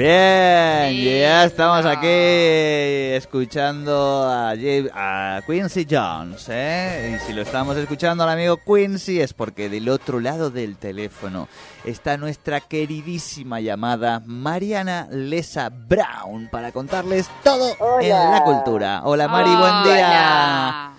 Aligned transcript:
Bien, 0.00 1.04
ya 1.04 1.44
estamos 1.44 1.84
aquí 1.84 2.06
escuchando 2.06 4.24
a, 4.26 4.54
a 4.94 5.42
Quincy 5.46 5.86
Jones, 5.90 6.46
¿eh? 6.48 7.18
Y 7.18 7.26
si 7.26 7.34
lo 7.34 7.42
estamos 7.42 7.76
escuchando 7.76 8.24
al 8.24 8.30
amigo 8.30 8.58
Quincy 8.64 9.20
es 9.20 9.34
porque 9.34 9.68
del 9.68 9.90
otro 9.90 10.18
lado 10.18 10.48
del 10.48 10.78
teléfono 10.78 11.48
está 11.84 12.16
nuestra 12.16 12.62
queridísima 12.62 13.60
llamada 13.60 14.22
Mariana 14.24 15.06
Lesa 15.10 15.68
Brown 15.68 16.48
para 16.50 16.72
contarles 16.72 17.28
todo 17.44 17.76
en 18.00 18.08
la 18.08 18.42
cultura. 18.42 19.02
Hola 19.04 19.28
Mari, 19.28 19.54
buen 19.54 19.84
día. 19.84 20.92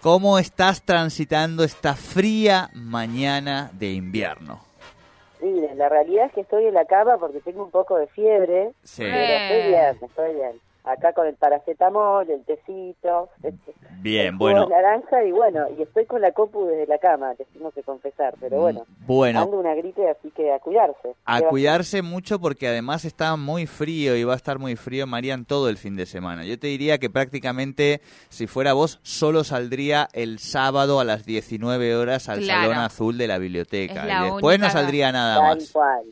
¿Cómo 0.00 0.36
estás 0.36 0.82
transitando 0.82 1.62
esta 1.62 1.94
fría 1.94 2.70
mañana 2.74 3.70
de 3.74 3.92
invierno? 3.92 4.67
Sí, 5.40 5.68
la 5.74 5.88
realidad 5.88 6.26
es 6.26 6.32
que 6.32 6.40
estoy 6.40 6.66
en 6.66 6.74
la 6.74 6.84
cama 6.84 7.18
porque 7.18 7.40
tengo 7.40 7.64
un 7.64 7.70
poco 7.70 7.96
de 7.96 8.06
fiebre. 8.08 8.72
Sí. 8.82 9.02
Pero 9.02 9.32
estoy 9.34 9.68
bien, 9.68 9.98
estoy 10.02 10.34
bien. 10.34 10.60
Acá 10.88 11.12
con 11.12 11.26
el 11.26 11.34
paracetamol, 11.34 12.30
el 12.30 12.42
tecito. 12.44 13.28
Bien, 14.00 14.26
el 14.26 14.32
jugo 14.32 14.38
bueno. 14.44 14.66
de 14.66 14.74
naranja 14.74 15.24
y 15.24 15.32
bueno, 15.32 15.66
y 15.78 15.82
estoy 15.82 16.06
con 16.06 16.20
la 16.22 16.32
copu 16.32 16.64
desde 16.66 16.86
la 16.86 16.98
cama, 16.98 17.34
tengo 17.52 17.70
que 17.72 17.82
confesar, 17.82 18.34
pero 18.40 18.60
bueno. 18.60 18.86
Bueno. 19.06 19.42
Ando 19.42 19.58
una 19.58 19.74
gripe, 19.74 20.08
así 20.08 20.30
que 20.30 20.52
a 20.52 20.58
cuidarse. 20.60 21.14
A 21.24 21.38
¿Qué 21.38 21.44
va 21.44 21.50
cuidarse 21.50 22.02
mucho 22.02 22.40
porque 22.40 22.68
además 22.68 23.04
está 23.04 23.36
muy 23.36 23.66
frío 23.66 24.16
y 24.16 24.24
va 24.24 24.32
a 24.32 24.36
estar 24.36 24.58
muy 24.58 24.76
frío 24.76 25.06
Marian 25.06 25.44
todo 25.44 25.68
el 25.68 25.76
fin 25.76 25.96
de 25.96 26.06
semana. 26.06 26.44
Yo 26.44 26.58
te 26.58 26.68
diría 26.68 26.98
que 26.98 27.10
prácticamente 27.10 28.00
si 28.28 28.46
fuera 28.46 28.72
vos 28.72 28.98
solo 29.02 29.44
saldría 29.44 30.08
el 30.12 30.38
sábado 30.38 31.00
a 31.00 31.04
las 31.04 31.26
19 31.26 31.96
horas 31.96 32.28
al 32.28 32.40
Claro. 32.40 32.70
Salón 32.70 32.84
Azul 32.84 33.18
de 33.18 33.26
la 33.26 33.38
biblioteca. 33.38 34.04
La 34.06 34.20
y 34.26 34.30
después 34.30 34.58
no 34.58 34.70
saldría 34.70 35.12
nada 35.12 35.36
Tal 35.40 35.56
más. 35.58 35.70
cual. 35.72 36.02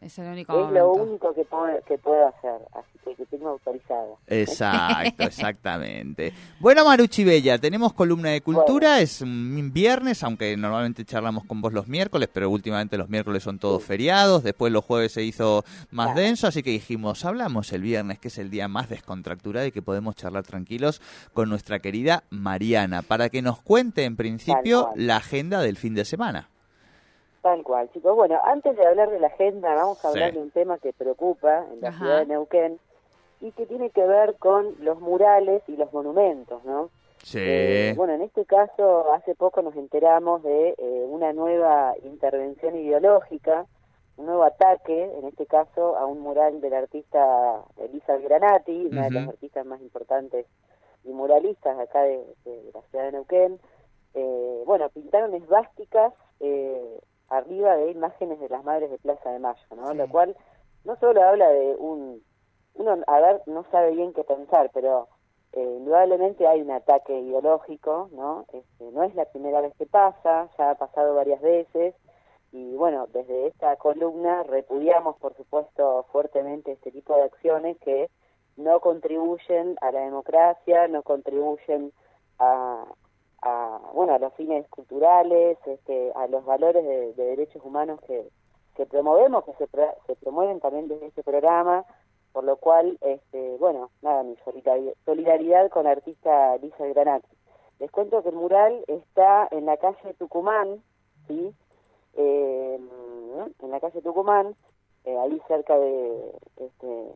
Es 0.00 0.18
el 0.18 0.28
único 0.28 0.52
Es 0.54 0.58
momento. 0.58 0.78
lo 0.78 0.92
único 0.94 1.34
que 1.34 1.44
puedo, 1.44 1.78
que 1.86 1.98
puedo 1.98 2.26
hacer, 2.28 2.58
así 2.72 2.98
que, 3.04 3.14
que 3.16 3.26
tengo 3.26 3.50
autorizado. 3.50 4.16
Exacto, 4.28 5.24
exactamente. 5.24 6.32
Bueno, 6.58 6.86
Maruchi 6.86 7.22
Bella, 7.22 7.58
tenemos 7.58 7.92
columna 7.92 8.30
de 8.30 8.40
cultura, 8.40 9.00
es 9.00 9.20
un 9.20 9.70
viernes, 9.74 10.22
aunque 10.24 10.56
normalmente 10.56 11.04
charlamos 11.04 11.44
con 11.44 11.60
vos 11.60 11.74
los 11.74 11.86
miércoles, 11.86 12.30
pero 12.32 12.48
últimamente 12.48 12.96
los 12.96 13.10
miércoles 13.10 13.42
son 13.42 13.58
todos 13.58 13.84
feriados, 13.84 14.42
después 14.42 14.72
los 14.72 14.84
jueves 14.86 15.12
se 15.12 15.22
hizo 15.22 15.64
más 15.90 16.12
Claro. 16.12 16.20
denso, 16.22 16.46
así 16.46 16.62
que 16.62 16.70
dijimos, 16.70 17.26
hablamos 17.26 17.70
el 17.74 17.82
viernes, 17.82 18.18
que 18.18 18.28
es 18.28 18.38
el 18.38 18.48
día 18.48 18.68
más 18.68 18.88
descontracturado 18.88 19.66
y 19.66 19.72
que 19.72 19.82
podemos 19.82 20.14
charlar 20.16 20.44
tranquilos 20.44 21.02
con 21.34 21.50
nuestra 21.50 21.80
querida 21.80 22.24
Mariana, 22.30 23.02
para 23.02 23.28
que 23.28 23.42
nos 23.42 23.60
cuente 23.60 24.04
en 24.04 24.16
principio 24.16 24.88
la 24.96 25.16
agenda 25.16 25.60
del 25.60 25.76
fin 25.76 25.94
de 25.94 26.06
semana. 26.06 26.48
Tal 27.42 27.62
cual, 27.62 27.90
chicos. 27.92 28.14
Bueno, 28.14 28.38
antes 28.44 28.76
de 28.76 28.86
hablar 28.86 29.10
de 29.10 29.18
la 29.18 29.28
agenda, 29.28 29.74
vamos 29.74 30.04
a 30.04 30.08
hablar 30.08 30.30
Sí. 30.30 30.36
de 30.36 30.42
un 30.42 30.50
tema 30.50 30.78
que 30.78 30.92
preocupa 30.92 31.64
en 31.72 31.80
la 31.80 31.88
Ajá. 31.88 31.98
ciudad 31.98 32.18
de 32.20 32.26
Neuquén 32.26 32.78
y 33.40 33.52
que 33.52 33.64
tiene 33.64 33.88
que 33.90 34.04
ver 34.06 34.36
con 34.38 34.74
los 34.80 35.00
murales 35.00 35.62
y 35.66 35.76
los 35.76 35.90
monumentos, 35.92 36.62
¿no? 36.64 36.90
Sí. 37.22 37.38
Eh, 37.40 37.94
bueno, 37.96 38.12
en 38.12 38.20
este 38.22 38.44
caso, 38.44 39.12
hace 39.14 39.34
poco 39.34 39.62
nos 39.62 39.74
enteramos 39.76 40.42
de 40.42 40.74
eh, 40.76 41.06
una 41.08 41.32
nueva 41.32 41.94
intervención 42.02 42.76
ideológica, 42.76 43.64
un 44.18 44.26
nuevo 44.26 44.42
ataque, 44.42 45.04
en 45.18 45.24
este 45.24 45.46
caso, 45.46 45.96
a 45.96 46.04
un 46.04 46.20
mural 46.20 46.60
del 46.60 46.74
artista 46.74 47.62
Elisa 47.78 48.18
Granati, 48.18 48.86
una 48.86 49.04
de 49.04 49.10
las 49.12 49.28
artistas 49.28 49.64
más 49.64 49.80
importantes 49.80 50.44
y 51.04 51.08
muralistas 51.12 51.78
acá 51.78 52.02
de, 52.02 52.22
de 52.44 52.70
la 52.74 52.82
ciudad 52.90 53.04
de 53.06 53.12
Neuquén. 53.12 53.58
Eh, 54.12 54.62
bueno, 54.66 54.90
pintaron 54.90 55.32
esvásticas 55.34 56.12
eh, 56.40 57.00
arriba 57.30 57.76
de 57.76 57.92
imágenes 57.92 58.38
de 58.40 58.48
las 58.48 58.64
madres 58.64 58.90
de 58.90 58.98
Plaza 58.98 59.30
de 59.30 59.38
Mayo, 59.38 59.62
¿no? 59.76 59.88
Sí. 59.88 59.96
Lo 59.96 60.08
cual 60.08 60.36
no 60.84 60.96
solo 60.96 61.22
habla 61.22 61.48
de 61.48 61.76
un... 61.76 62.22
Uno, 62.74 62.98
a 63.06 63.20
ver, 63.20 63.42
no 63.46 63.64
sabe 63.70 63.92
bien 63.92 64.12
qué 64.12 64.24
pensar, 64.24 64.70
pero 64.72 65.08
eh, 65.52 65.62
indudablemente 65.78 66.46
hay 66.46 66.62
un 66.62 66.70
ataque 66.70 67.18
ideológico, 67.18 68.08
¿no? 68.12 68.44
Este, 68.52 68.90
no 68.92 69.02
es 69.02 69.14
la 69.14 69.24
primera 69.24 69.60
vez 69.60 69.74
que 69.76 69.86
pasa, 69.86 70.48
ya 70.56 70.70
ha 70.70 70.74
pasado 70.76 71.14
varias 71.14 71.40
veces, 71.40 71.94
y 72.52 72.76
bueno, 72.76 73.06
desde 73.12 73.46
esta 73.46 73.76
columna 73.76 74.42
repudiamos, 74.44 75.16
por 75.18 75.34
supuesto, 75.36 76.06
fuertemente 76.10 76.72
este 76.72 76.90
tipo 76.90 77.14
de 77.16 77.22
acciones 77.22 77.78
que 77.78 78.10
no 78.56 78.80
contribuyen 78.80 79.76
a 79.80 79.92
la 79.92 80.00
democracia, 80.00 80.88
no 80.88 81.02
contribuyen 81.02 81.92
a, 82.38 82.79
a 82.79 82.79
bueno, 84.00 84.14
a 84.14 84.18
los 84.18 84.32
fines 84.32 84.66
culturales, 84.68 85.58
este, 85.66 86.10
a 86.14 86.26
los 86.26 86.42
valores 86.46 86.82
de, 86.82 87.12
de 87.12 87.24
derechos 87.36 87.62
humanos 87.62 88.00
que, 88.06 88.30
que 88.76 88.86
promovemos, 88.86 89.44
que 89.44 89.52
se, 89.52 89.66
se 90.06 90.16
promueven 90.16 90.58
también 90.58 90.88
desde 90.88 91.08
este 91.08 91.22
programa, 91.22 91.84
por 92.32 92.44
lo 92.44 92.56
cual, 92.56 92.96
este, 93.02 93.58
bueno, 93.58 93.90
nada, 94.00 94.22
mi 94.22 94.36
solidari- 94.36 94.94
solidaridad 95.04 95.68
con 95.68 95.84
la 95.84 95.90
artista 95.90 96.56
Lisa 96.62 96.86
Granati. 96.86 97.28
Les 97.78 97.90
cuento 97.90 98.22
que 98.22 98.30
el 98.30 98.36
mural 98.36 98.84
está 98.86 99.46
en 99.50 99.66
la 99.66 99.76
calle 99.76 100.14
Tucumán, 100.18 100.82
¿sí? 101.28 101.54
Eh, 102.14 102.80
en 103.60 103.70
la 103.70 103.80
calle 103.80 104.00
Tucumán, 104.00 104.56
eh, 105.04 105.18
ahí 105.18 105.42
cerca 105.46 105.78
de, 105.78 106.32
este, 106.56 107.14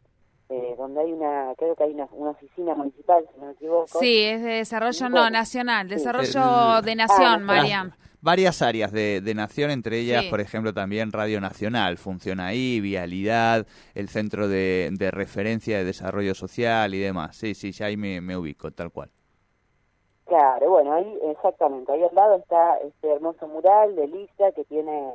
eh, 0.51 0.75
donde 0.77 1.01
hay 1.01 1.13
una, 1.13 1.53
creo 1.57 1.75
que 1.75 1.85
hay 1.85 1.93
una, 1.93 2.07
una 2.13 2.31
oficina 2.31 2.75
municipal, 2.75 3.25
si 3.33 3.41
no 3.41 3.47
me 3.47 3.53
equivoco. 3.53 3.99
Sí, 3.99 4.25
es 4.25 4.43
de 4.43 4.51
desarrollo, 4.53 5.09
no, 5.09 5.31
nacional. 5.31 5.89
sí. 5.89 5.95
Desarrollo 5.95 6.79
El- 6.79 6.85
de 6.85 6.97
nación, 6.97 7.25
Ah, 7.27 7.39
Mariam. 7.39 7.93
varias 8.21 8.63
áreas 8.63 8.91
de, 8.93 9.21
de 9.21 9.35
Nación, 9.35 9.71
entre 9.71 9.99
ellas, 10.01 10.25
Sí. 10.25 10.31
por 10.31 10.41
ejemplo, 10.41 10.73
también 10.73 11.13
Radio 11.13 11.41
Nacional. 11.41 11.99
Funciona 11.99 12.47
ahí, 12.47 12.81
Vialidad, 12.81 13.67
el 13.95 14.09
Centro 14.09 14.49
de, 14.49 14.89
de 14.93 15.11
Referencia 15.11 15.77
de 15.79 15.85
Desarrollo 15.85 16.35
Social 16.35 16.95
y 16.95 17.01
demás. 17.01 17.37
Sí, 17.37 17.55
sí, 17.55 17.73
ya 17.73 17.87
ahí 17.87 17.97
me, 17.97 18.21
me 18.23 18.37
ubico, 18.37 18.71
tal 18.71 18.91
cual. 18.91 19.11
Claro, 20.27 20.71
bueno, 20.71 20.95
ahí 20.95 21.19
exactamente, 21.33 21.93
ahí 21.93 22.03
al 22.03 22.15
lado 22.15 22.37
está 22.37 22.77
este 22.79 23.11
hermoso 23.13 23.47
mural 23.47 23.95
de 23.95 24.07
Lisa 24.09 24.53
que 24.57 24.65
tiene, 24.65 25.11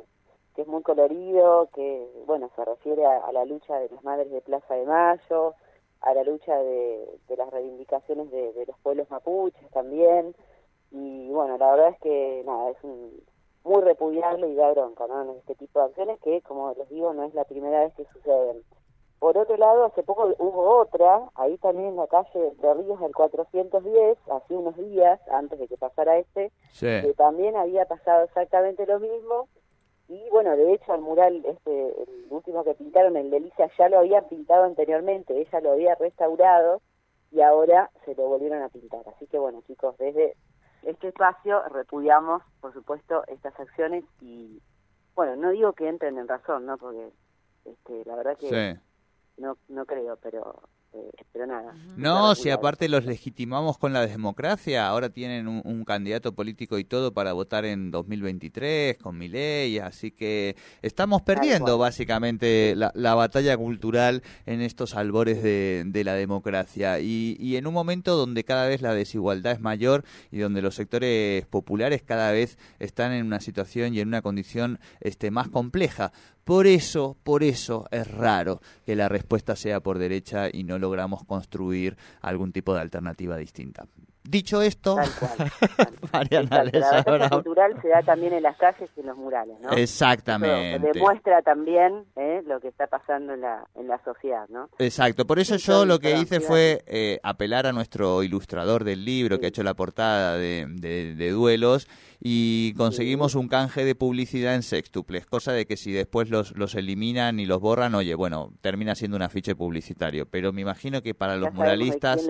que 0.56 0.62
es 0.64 0.68
muy 0.68 0.82
colorido, 0.84 1.70
que 1.74 2.08
bueno, 2.26 2.50
se 2.56 2.66
refiere 2.66 3.06
a, 3.06 3.18
a 3.26 3.32
la 3.32 3.46
lucha 3.46 3.80
de 3.80 3.90
las 3.90 4.04
madres 4.04 4.32
de 4.32 4.42
Plaza 4.42 4.74
de 4.76 4.86
Mayo, 4.86 5.54
a 6.02 6.14
la 6.14 6.24
lucha 6.24 6.58
de, 6.58 7.20
de 7.28 7.38
las 7.38 7.50
reivindicaciones 7.50 8.32
de, 8.32 8.54
de 8.54 8.66
los 8.66 8.78
pueblos 8.80 9.10
mapuches 9.10 9.70
también, 9.72 10.36
y 10.92 11.30
bueno, 11.30 11.58
la 11.58 11.72
verdad 11.72 11.90
es 11.90 12.00
que 12.00 12.44
nada, 12.46 12.72
es 12.72 12.78
un, 12.84 13.22
muy 13.64 13.82
repudiable 13.84 14.48
y 14.50 14.56
da 14.56 14.72
bronca, 14.72 15.06
¿no? 15.08 15.34
Este 15.34 15.56
tipo 15.56 15.80
de 15.80 15.86
acciones 15.86 16.20
que, 16.22 16.42
como 16.42 16.74
les 16.74 16.90
digo, 16.90 17.14
no 17.14 17.24
es 17.24 17.34
la 17.34 17.44
primera 17.44 17.82
vez 17.82 17.94
que 17.94 18.06
suceden. 18.06 18.64
Por 19.20 19.38
otro 19.38 19.58
lado, 19.58 19.84
hace 19.84 20.02
poco 20.02 20.34
hubo 20.40 20.78
otra, 20.80 21.30
ahí 21.36 21.58
también 21.58 21.90
en 21.90 21.96
la 21.98 22.08
calle 22.08 22.54
de 22.56 22.74
Ríos 22.74 23.00
del 23.02 23.14
410, 23.14 24.18
hace 24.32 24.56
unos 24.56 24.78
días, 24.78 25.20
antes 25.30 25.60
de 25.60 25.68
que 25.68 25.76
pasara 25.78 26.18
este, 26.18 26.52
Sí. 26.72 26.88
que 26.88 27.14
también 27.18 27.58
había 27.58 27.86
pasado 27.86 28.24
exactamente 28.24 28.86
lo 28.86 29.00
mismo. 29.00 29.50
Y 30.10 30.28
bueno, 30.32 30.58
de 30.58 30.74
hecho, 30.74 30.96
el 30.96 31.02
mural, 31.02 31.46
este, 31.46 32.02
el 32.02 32.26
último 32.32 32.64
que 32.64 32.74
pintaron, 32.74 33.16
el 33.16 33.30
de 33.30 33.38
Alicia, 33.38 33.70
ya 33.78 33.90
lo 33.90 34.00
habían 34.00 34.28
pintado 34.28 34.64
anteriormente, 34.64 35.40
ella 35.40 35.62
lo 35.62 35.72
había 35.74 35.94
restaurado 35.96 36.82
y 37.32 37.42
ahora 37.42 37.92
se 38.06 38.16
lo 38.16 38.28
volvieron 38.28 38.64
a 38.64 38.70
pintar. 38.70 39.02
Así 39.08 39.28
que 39.28 39.38
bueno, 39.38 39.62
chicos, 39.68 39.96
desde 40.00 40.36
este 40.82 41.10
espacio 41.10 41.62
repudiamos, 41.70 42.42
por 42.60 42.74
supuesto, 42.74 43.24
estas 43.28 43.58
acciones 43.60 44.04
y, 44.20 44.60
bueno, 45.14 45.36
no 45.36 45.52
digo 45.52 45.74
que 45.74 45.88
entren 45.88 46.18
en 46.18 46.28
razón, 46.28 46.66
¿no? 46.66 46.78
Porque 46.80 47.10
este, 47.66 48.04
la 48.06 48.16
verdad 48.16 48.36
que 48.36 48.50
Sí. 48.50 48.82
no, 49.38 49.58
no 49.68 49.86
creo, 49.86 50.18
pero 50.18 50.56
eh, 50.94 51.12
pero 51.32 51.46
nada. 51.46 51.74
No, 51.98 52.34
si 52.36 52.50
aparte 52.50 52.90
los 52.90 53.06
legitimamos 53.06 53.78
con 53.78 53.94
la 53.94 54.06
democracia, 54.08 54.88
ahora 54.88 55.10
tienen 55.10 55.48
un, 55.48 55.62
un 55.64 55.86
candidato 55.86 56.34
político 56.34 56.80
y 56.80 56.84
todo 56.84 57.14
para 57.14 57.34
votar 57.34 57.66
en 57.66 57.92
2023 57.92 58.98
con 58.98 59.18
mi 59.18 59.28
ley, 59.28 59.78
así 59.80 60.12
que 60.12 60.56
estamos 60.82 61.22
perdiendo 61.22 61.78
básicamente 61.78 62.74
la, 62.76 62.92
la 62.96 63.14
batalla 63.16 63.56
cultural 63.58 64.24
en 64.46 64.62
estos 64.62 64.96
albores 64.96 65.44
de, 65.44 65.84
de 65.86 66.04
la 66.04 66.14
democracia 66.14 67.00
y, 67.00 67.38
y 67.40 67.58
en 67.58 67.68
un 67.68 67.74
momento 67.74 68.16
donde 68.16 68.44
cada 68.44 68.68
vez 68.68 68.82
la 68.82 68.94
desigualdad 68.94 69.54
es 69.54 69.60
mayor 69.60 70.04
y 70.32 70.40
donde 70.40 70.62
los 70.62 70.76
sectores 70.76 71.46
populares 71.46 72.02
cada 72.02 72.32
vez 72.32 72.58
están 72.80 73.12
en 73.12 73.26
una 73.26 73.40
situación 73.40 73.94
y 73.94 74.00
en 74.00 74.08
una 74.08 74.22
condición 74.22 74.80
este, 75.02 75.32
más 75.32 75.50
compleja. 75.50 76.12
Por 76.44 76.66
eso, 76.68 77.16
por 77.24 77.44
eso 77.44 77.86
es 77.92 78.10
raro 78.10 78.60
que 78.86 78.96
la 78.96 79.08
respuesta 79.08 79.56
sea 79.56 79.80
por 79.82 80.00
derecha 80.00 80.48
y 80.52 80.64
no 80.64 80.80
logramos 80.80 81.24
construir 81.26 81.96
algún 82.22 82.52
tipo 82.52 82.74
de 82.74 82.82
alternativa 82.82 83.38
distinta. 83.38 83.86
Dicho 84.24 84.62
esto, 84.62 84.96
Tal 84.96 85.10
cual. 85.20 85.52
tal. 85.78 85.94
Mariana, 86.12 86.64
La 86.72 86.90
habrá- 87.00 87.30
cultural 87.30 87.82
se 87.82 87.88
da 87.88 88.04
también 88.04 88.34
en 88.34 88.44
las 88.44 88.58
calles 88.58 88.90
y 88.96 89.00
en 89.00 89.08
los 89.08 89.18
murales, 89.18 89.58
¿no? 89.62 89.70
Eso 89.70 89.78
Exactamente. 89.80 90.88
demuestra 90.94 91.42
también 91.42 92.04
¿eh? 92.16 92.42
lo 92.46 92.60
que 92.60 92.68
está 92.68 92.86
pasando 92.88 93.34
en 93.34 93.42
la, 93.42 93.66
en 93.76 93.88
la 93.88 94.00
sociedad, 94.04 94.48
¿no? 94.50 94.70
Exacto, 94.78 95.26
por 95.26 95.40
eso 95.40 95.58
Sí, 95.58 95.66
yo 95.68 95.86
lo 95.86 96.00
que 96.00 96.18
hice 96.18 96.42
fue 96.42 96.84
eh, 96.86 97.20
apelar 97.24 97.66
a 97.66 97.72
nuestro 97.72 98.22
ilustrador 98.22 98.84
del 98.84 99.04
libro 99.06 99.40
que 99.40 99.46
ha 99.46 99.50
hecho 99.50 99.64
la 99.64 99.74
portada 99.74 100.36
de, 100.36 100.66
de- 100.68 101.16
de 101.16 101.30
duelos 101.32 101.88
y 102.22 102.74
conseguimos 102.74 103.36
un 103.36 103.48
canje 103.48 103.86
de 103.86 103.96
publicidad 103.96 104.56
en 104.56 104.64
sextuples, 104.64 105.26
cosa 105.26 105.54
de 105.54 105.66
que 105.66 105.78
si 105.78 105.92
después 105.92 106.30
los, 106.30 106.56
los 106.58 106.76
eliminan 106.76 107.40
y 107.40 107.46
los 107.46 107.62
borran, 107.62 107.96
oye, 107.96 108.14
bueno, 108.14 108.52
termina 108.60 108.94
siendo 108.96 109.16
un 109.16 109.24
afiche 109.24 109.56
publicitario, 109.56 110.26
pero 110.26 110.52
me 110.52 110.62
imagino 110.62 111.02
que 111.02 111.14
para 111.14 111.38
los 111.38 111.54
muralistas... 111.54 112.28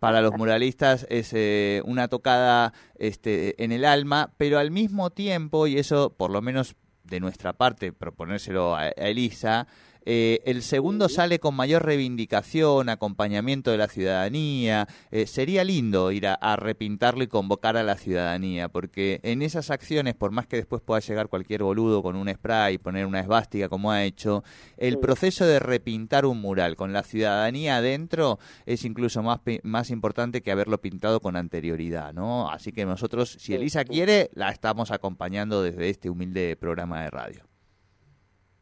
Para 0.00 0.20
los 0.20 0.32
muralistas 0.36 1.06
es 1.10 1.32
eh, 1.32 1.82
una 1.84 2.08
tocada 2.08 2.72
este, 2.96 3.62
en 3.62 3.72
el 3.72 3.84
alma, 3.84 4.32
pero 4.36 4.58
al 4.58 4.70
mismo 4.70 5.10
tiempo, 5.10 5.66
y 5.66 5.78
eso 5.78 6.10
por 6.10 6.30
lo 6.30 6.42
menos 6.42 6.74
de 7.04 7.20
nuestra 7.20 7.52
parte, 7.52 7.92
proponérselo 7.92 8.74
a, 8.74 8.82
a 8.82 8.90
Elisa, 8.90 9.66
eh, 10.06 10.40
el 10.46 10.62
segundo 10.62 11.08
sale 11.08 11.38
con 11.40 11.54
mayor 11.54 11.84
reivindicación, 11.84 12.88
acompañamiento 12.88 13.70
de 13.70 13.76
la 13.76 13.88
ciudadanía. 13.88 14.86
Eh, 15.10 15.26
sería 15.26 15.64
lindo 15.64 16.12
ir 16.12 16.26
a, 16.28 16.34
a 16.34 16.56
repintarlo 16.56 17.22
y 17.24 17.26
convocar 17.26 17.76
a 17.76 17.82
la 17.82 17.96
ciudadanía, 17.96 18.68
porque 18.68 19.20
en 19.24 19.42
esas 19.42 19.70
acciones, 19.70 20.14
por 20.14 20.30
más 20.30 20.46
que 20.46 20.56
después 20.56 20.80
pueda 20.80 21.00
llegar 21.00 21.28
cualquier 21.28 21.62
boludo 21.64 22.02
con 22.02 22.16
un 22.16 22.32
spray 22.32 22.76
y 22.76 22.78
poner 22.78 23.04
una 23.04 23.20
esvástica 23.20 23.68
como 23.68 23.90
ha 23.90 24.04
hecho, 24.04 24.44
el 24.76 24.94
Sí. 24.94 25.00
proceso 25.02 25.44
de 25.44 25.58
repintar 25.58 26.24
un 26.24 26.40
mural 26.40 26.76
con 26.76 26.92
la 26.92 27.02
ciudadanía 27.02 27.78
adentro 27.78 28.38
es 28.64 28.84
incluso 28.84 29.22
más, 29.22 29.40
más 29.64 29.90
importante 29.90 30.40
que 30.40 30.52
haberlo 30.52 30.80
pintado 30.80 31.20
con 31.20 31.34
anterioridad, 31.36 32.14
¿no? 32.14 32.48
Así 32.50 32.70
que 32.72 32.86
nosotros, 32.86 33.36
si 33.40 33.54
Elisa 33.54 33.84
quiere, 33.84 34.30
la 34.34 34.50
estamos 34.50 34.92
acompañando 34.92 35.62
desde 35.62 35.88
este 35.88 36.08
humilde 36.10 36.56
programa 36.56 37.02
de 37.02 37.10
radio. 37.10 37.55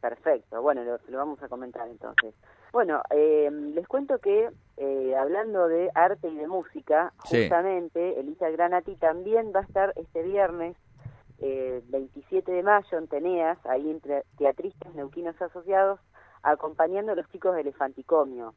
Perfecto, 0.09 0.61
bueno, 0.61 0.85
lo, 0.85 0.99
lo 1.09 1.17
vamos 1.17 1.43
a 1.43 1.49
comentar 1.49 1.89
entonces. 1.89 2.35
Bueno, 2.75 3.01
eh, 3.09 3.49
les 3.51 3.89
cuento 3.89 4.19
que 4.19 4.51
eh, 4.77 5.17
hablando 5.17 5.67
de 5.67 5.91
arte 5.95 6.29
y 6.29 6.37
de 6.37 6.47
música, 6.47 7.15
Sí. 7.25 7.45
justamente 7.45 8.21
Elisa 8.21 8.51
Granati 8.51 8.97
también 8.97 9.51
va 9.57 9.61
a 9.61 9.63
estar 9.63 9.95
este 9.97 10.23
viernes 10.23 10.77
eh, 11.39 11.81
27 11.89 12.53
de 12.53 12.63
mayo 12.63 12.99
en 12.99 13.09
Teneas, 13.09 13.57
ahí 13.65 13.89
entre 13.91 14.25
teatristas 14.37 14.95
neuquinos 14.95 15.41
asociados, 15.41 15.99
acompañando 16.43 17.13
a 17.13 17.15
los 17.15 17.27
chicos 17.31 17.55
de 17.55 17.63
Elefanticomio. 17.63 18.53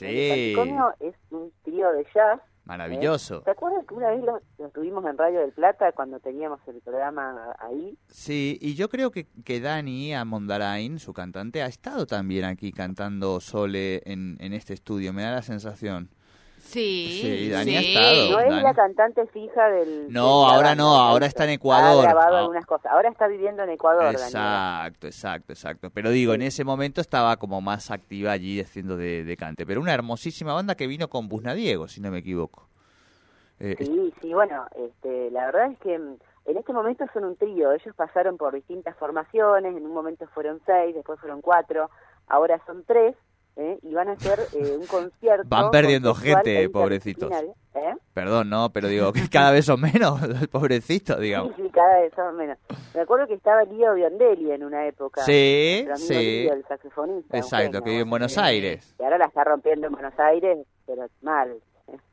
El 0.00 0.08
Elefanticomio 0.08 0.94
es 0.98 1.14
un 1.30 1.52
trío 1.62 1.92
de 1.92 2.04
jazz. 2.12 2.40
Maravilloso. 2.68 3.42
¿Se 3.44 3.50
acuerdan 3.50 3.84
que 3.86 3.94
una 3.94 4.10
vez 4.10 4.22
lo, 4.22 4.40
lo 4.58 4.68
tuvimos 4.68 5.04
en 5.06 5.16
Radio 5.16 5.40
del 5.40 5.52
Plata 5.52 5.90
cuando 5.92 6.20
teníamos 6.20 6.60
el 6.68 6.80
programa 6.82 7.56
ahí? 7.58 7.98
Sí, 8.08 8.58
y 8.60 8.74
yo 8.74 8.88
creo 8.90 9.10
que, 9.10 9.26
que 9.44 9.60
Dani 9.60 10.14
Amondarain, 10.14 10.98
su 10.98 11.14
cantante, 11.14 11.62
ha 11.62 11.66
estado 11.66 12.06
también 12.06 12.44
aquí 12.44 12.70
cantando 12.70 13.40
Sole 13.40 14.02
en, 14.04 14.36
en 14.40 14.52
este 14.52 14.74
estudio, 14.74 15.12
me 15.12 15.22
da 15.22 15.32
la 15.32 15.42
sensación. 15.42 16.10
Sí, 16.68 17.20
Sí, 17.22 17.48
Dani 17.50 17.76
ha 17.76 17.80
estado. 17.80 18.30
No 18.32 18.40
es 18.40 18.50
Dani. 18.50 18.62
la 18.62 18.74
cantante 18.74 19.26
fija 19.28 19.68
del... 19.70 20.12
No, 20.12 20.48
ahora 20.48 20.74
no, 20.74 20.96
ahora 20.96 21.24
está 21.26 21.44
en 21.44 21.50
Ecuador. 21.50 22.04
Ha 22.04 22.10
grabado 22.12 22.36
Ah. 22.36 22.40
algunas 22.40 22.66
cosas. 22.66 22.92
Ahora 22.92 23.08
está 23.08 23.26
viviendo 23.26 23.62
en 23.62 23.70
Ecuador, 23.70 24.02
Daniela. 24.04 24.26
Exacto, 24.26 25.06
exacto, 25.06 25.52
exacto. 25.54 25.90
Pero 25.90 26.10
digo, 26.10 26.34
en 26.34 26.42
ese 26.42 26.64
momento 26.64 27.00
estaba 27.00 27.36
como 27.38 27.60
más 27.62 27.90
activa 27.90 28.32
allí 28.32 28.60
haciendo 28.60 28.96
de, 28.98 29.24
de 29.24 29.36
cante. 29.38 29.64
Pero 29.64 29.80
una 29.80 29.94
hermosísima 29.94 30.52
banda 30.52 30.74
que 30.74 30.86
vino 30.86 31.08
con 31.08 31.26
Busna 31.28 31.54
Diego, 31.54 31.88
si 31.88 32.00
no 32.02 32.10
me 32.10 32.18
equivoco. 32.18 32.68
Eh, 33.60 33.74
Sí, 33.78 34.12
sí, 34.20 34.34
bueno, 34.34 34.66
este, 34.76 35.30
la 35.30 35.46
verdad 35.46 35.72
es 35.72 35.78
que 35.78 35.98
mm, 35.98 36.16
en 36.46 36.56
este 36.58 36.72
momento 36.74 37.04
son 37.14 37.24
un 37.24 37.36
trío. 37.36 37.72
Ellos 37.72 37.94
pasaron 37.96 38.36
por 38.36 38.52
distintas 38.54 38.94
formaciones. 38.98 39.74
En 39.74 39.86
un 39.86 39.94
momento 39.94 40.26
fueron 40.34 40.60
seis, 40.66 40.94
después 40.94 41.18
fueron 41.18 41.40
cuatro. 41.40 41.90
Ahora 42.28 42.60
son 42.66 42.84
tres. 42.86 43.16
¿Eh? 43.58 43.78
Y 43.82 43.92
van 43.92 44.08
a 44.08 44.12
hacer 44.12 44.38
eh, 44.54 44.76
un 44.78 44.86
concierto. 44.86 45.46
Van 45.48 45.70
perdiendo 45.70 46.14
gente, 46.14 46.62
e 46.62 46.70
pobrecitos. 46.70 47.30
¿eh? 47.30 47.94
Perdón, 48.14 48.48
no, 48.48 48.70
pero 48.70 48.88
digo 48.88 49.12
que 49.12 49.28
cada 49.28 49.50
vez 49.50 49.66
son 49.66 49.80
menos, 49.80 50.20
pobrecito, 50.50 51.18
digamos. 51.18 51.54
Sí, 51.56 51.62
sí, 51.62 51.70
cada 51.70 52.00
vez 52.00 52.12
son 52.14 52.36
menos. 52.36 52.58
Me 52.94 53.00
acuerdo 53.00 53.26
que 53.26 53.34
estaba 53.34 53.64
Lío 53.64 53.94
Biondelli 53.94 54.52
en 54.52 54.64
una 54.64 54.86
época. 54.86 55.22
Sí, 55.22 55.86
sí. 55.96 56.42
Lío, 56.44 56.54
el 56.54 56.64
saxofonista. 56.66 57.36
Exacto, 57.36 57.64
genio, 57.64 57.82
que 57.82 57.90
vive 57.90 58.02
en 58.02 58.10
Buenos 58.10 58.32
sí. 58.32 58.40
Aires. 58.40 58.94
Y 58.98 59.02
ahora 59.02 59.18
la 59.18 59.26
está 59.26 59.44
rompiendo 59.44 59.86
en 59.86 59.92
Buenos 59.92 60.18
Aires, 60.18 60.66
pero 60.86 61.06
mal. 61.22 61.60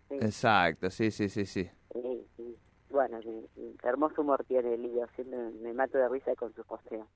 Sí, 0.09 0.15
Exacto, 0.21 0.89
sí, 0.89 1.09
sí, 1.11 1.29
sí, 1.29 1.45
sí. 1.45 1.69
sí, 1.93 2.27
sí. 2.35 2.57
Bueno, 2.89 3.19
hermoso 3.83 4.21
humor 4.21 4.43
tiene 4.47 4.77
Lío, 4.77 5.07
siempre 5.15 5.37
me 5.61 5.73
mato 5.73 5.97
de 5.97 6.07
risa 6.09 6.35
con 6.35 6.53
sus 6.53 6.65
posteos. 6.65 7.07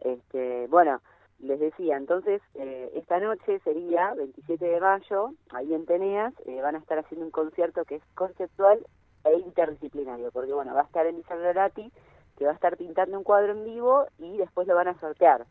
Este, 0.00 0.66
bueno, 0.68 1.00
les 1.40 1.60
decía, 1.60 1.96
entonces, 1.96 2.42
eh, 2.54 2.90
esta 2.94 3.20
noche 3.20 3.60
sería 3.60 4.12
27 4.14 4.64
de 4.64 4.80
mayo, 4.80 5.32
ahí 5.50 5.72
en 5.72 5.86
Teneas, 5.86 6.34
eh, 6.46 6.60
van 6.60 6.74
a 6.74 6.78
estar 6.78 6.98
haciendo 6.98 7.24
un 7.26 7.30
concierto 7.30 7.84
que 7.84 7.96
es 7.96 8.02
conceptual 8.14 8.84
e 9.24 9.34
interdisciplinario, 9.38 10.30
porque 10.32 10.52
bueno, 10.52 10.74
va 10.74 10.82
a 10.82 10.84
estar 10.84 11.06
Elisa 11.06 11.36
Granati, 11.36 11.92
que 12.36 12.44
va 12.44 12.52
a 12.52 12.54
estar 12.54 12.76
pintando 12.76 13.16
un 13.18 13.24
cuadro 13.24 13.52
en 13.52 13.64
vivo 13.64 14.06
y 14.18 14.36
después 14.36 14.66
lo 14.66 14.74
van 14.74 14.88
a 14.88 14.98
sortear. 15.00 15.46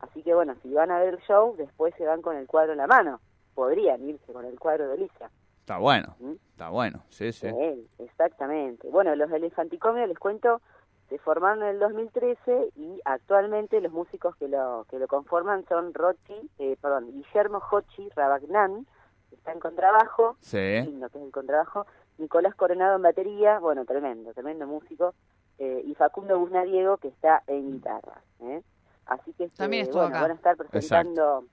Así 0.00 0.22
que 0.22 0.34
bueno, 0.34 0.54
si 0.62 0.72
van 0.72 0.90
a 0.90 0.98
ver 0.98 1.14
el 1.14 1.20
show, 1.20 1.56
después 1.56 1.94
se 1.96 2.06
van 2.06 2.22
con 2.22 2.36
el 2.36 2.46
cuadro 2.46 2.72
en 2.72 2.78
la 2.78 2.86
mano. 2.86 3.20
Podrían 3.54 4.02
irse 4.08 4.32
con 4.32 4.44
el 4.44 4.58
cuadro 4.58 4.88
de 4.88 4.94
Elisa. 4.94 5.30
Está 5.60 5.78
bueno, 5.78 6.14
¿Mm? 6.20 6.32
está 6.52 6.70
bueno, 6.70 7.02
sí, 7.10 7.32
sí. 7.32 7.48
Sí, 7.50 7.88
exactamente. 7.98 8.88
Bueno, 8.90 9.14
los 9.16 9.30
Elefanticomios, 9.30 10.08
les 10.08 10.18
cuento, 10.18 10.62
se 11.08 11.18
formaron 11.18 11.62
en 11.62 11.68
el 11.70 11.78
2013 11.78 12.70
y 12.76 13.00
actualmente 13.04 13.80
los 13.80 13.92
músicos 13.92 14.36
que 14.36 14.48
lo 14.48 14.86
que 14.90 14.98
lo 14.98 15.06
conforman 15.08 15.64
son 15.68 15.94
Rochi, 15.94 16.50
eh, 16.58 16.76
perdón, 16.80 17.10
Guillermo 17.12 17.60
Hochi 17.70 18.08
Rabagnan, 18.16 18.86
que 19.30 19.36
está 19.36 19.52
en 19.52 19.60
contrabajo, 19.60 20.36
Sí. 20.40 20.58
lindo 20.82 21.08
que 21.08 21.18
es 21.18 21.24
el 21.24 21.30
contrabajo, 21.32 21.86
Nicolás 22.18 22.54
Coronado 22.54 22.96
en 22.96 23.02
batería, 23.02 23.58
bueno, 23.58 23.84
tremendo, 23.84 24.32
tremendo 24.34 24.66
músico, 24.66 25.14
eh, 25.58 25.82
y 25.84 25.94
Facundo 25.94 26.38
Busnadiego 26.38 26.96
que 26.98 27.08
está 27.08 27.42
en 27.46 27.72
guitarra. 27.72 28.20
¿eh? 28.40 28.62
Así 29.06 29.32
que 29.32 29.44
este, 29.44 29.56
También 29.56 29.84
estuvo 29.84 30.02
bueno, 30.02 30.16
acá. 30.16 30.22
van 30.22 30.30
a 30.32 30.34
estar 30.34 30.56
presentando, 30.56 31.44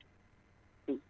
sí, 0.86 1.02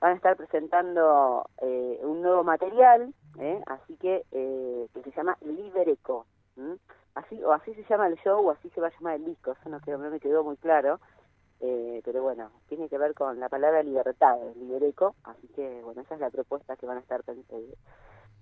van 0.00 0.12
a 0.12 0.16
estar 0.16 0.36
presentando 0.36 1.48
eh, 1.58 2.00
un 2.02 2.20
nuevo 2.22 2.42
material, 2.42 3.14
¿eh? 3.38 3.62
así 3.66 3.96
que 3.96 4.24
eh, 4.32 4.88
que 4.92 5.02
se 5.02 5.12
llama 5.12 5.36
Libereco, 5.42 6.26
¿m? 6.56 6.76
así 7.14 7.42
o 7.42 7.52
así 7.52 7.74
se 7.74 7.84
llama 7.84 8.08
el 8.08 8.16
show 8.16 8.46
o 8.46 8.50
así 8.50 8.70
se 8.70 8.80
va 8.80 8.88
a 8.88 8.90
llamar 8.90 9.16
el 9.16 9.24
disco, 9.24 9.52
eso 9.52 9.68
no, 9.68 9.80
quedó, 9.80 9.98
no 9.98 10.10
me 10.10 10.20
quedó 10.20 10.44
muy 10.44 10.56
claro. 10.56 11.00
Eh, 11.64 12.02
pero 12.04 12.22
bueno, 12.22 12.50
tiene 12.68 12.88
que 12.88 12.98
ver 12.98 13.14
con 13.14 13.38
la 13.38 13.48
palabra 13.48 13.84
libertad, 13.84 14.36
el 14.42 14.58
libereco, 14.58 15.14
así 15.22 15.46
que 15.54 15.80
bueno, 15.84 16.02
esa 16.02 16.16
es 16.16 16.20
la 16.20 16.30
propuesta 16.30 16.76
que 16.76 16.86
van 16.86 16.96
a 16.96 17.00
estar 17.00 17.22
eh, 17.28 17.74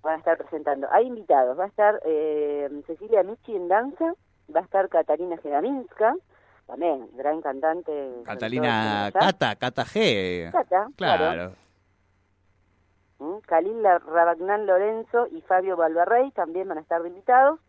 van 0.01 0.15
a 0.15 0.17
estar 0.17 0.37
presentando. 0.37 0.87
Hay 0.91 1.05
invitados, 1.05 1.57
va 1.59 1.65
a 1.65 1.67
estar 1.67 2.01
eh, 2.03 2.67
Cecilia 2.87 3.21
Michi 3.21 3.55
en 3.55 3.67
danza, 3.67 4.15
va 4.53 4.61
a 4.61 4.63
estar 4.63 4.89
Catalina 4.89 5.37
Gedaminska, 5.37 6.15
también 6.65 7.09
gran 7.15 7.41
cantante. 7.41 8.23
Catalina. 8.25 9.11
Cata, 9.13 9.55
Cata 9.55 9.83
G. 9.83 10.51
Cata, 10.51 10.87
claro. 10.95 11.25
Claro. 11.25 11.51
¿Mm? 13.19 14.07
Rabagnan 14.07 14.65
Lorenzo 14.65 15.27
y 15.27 15.41
Fabio 15.41 15.77
Balvarrey 15.77 16.31
también 16.31 16.67
van 16.67 16.79
a 16.79 16.81
estar 16.81 17.05
invitados. 17.05 17.59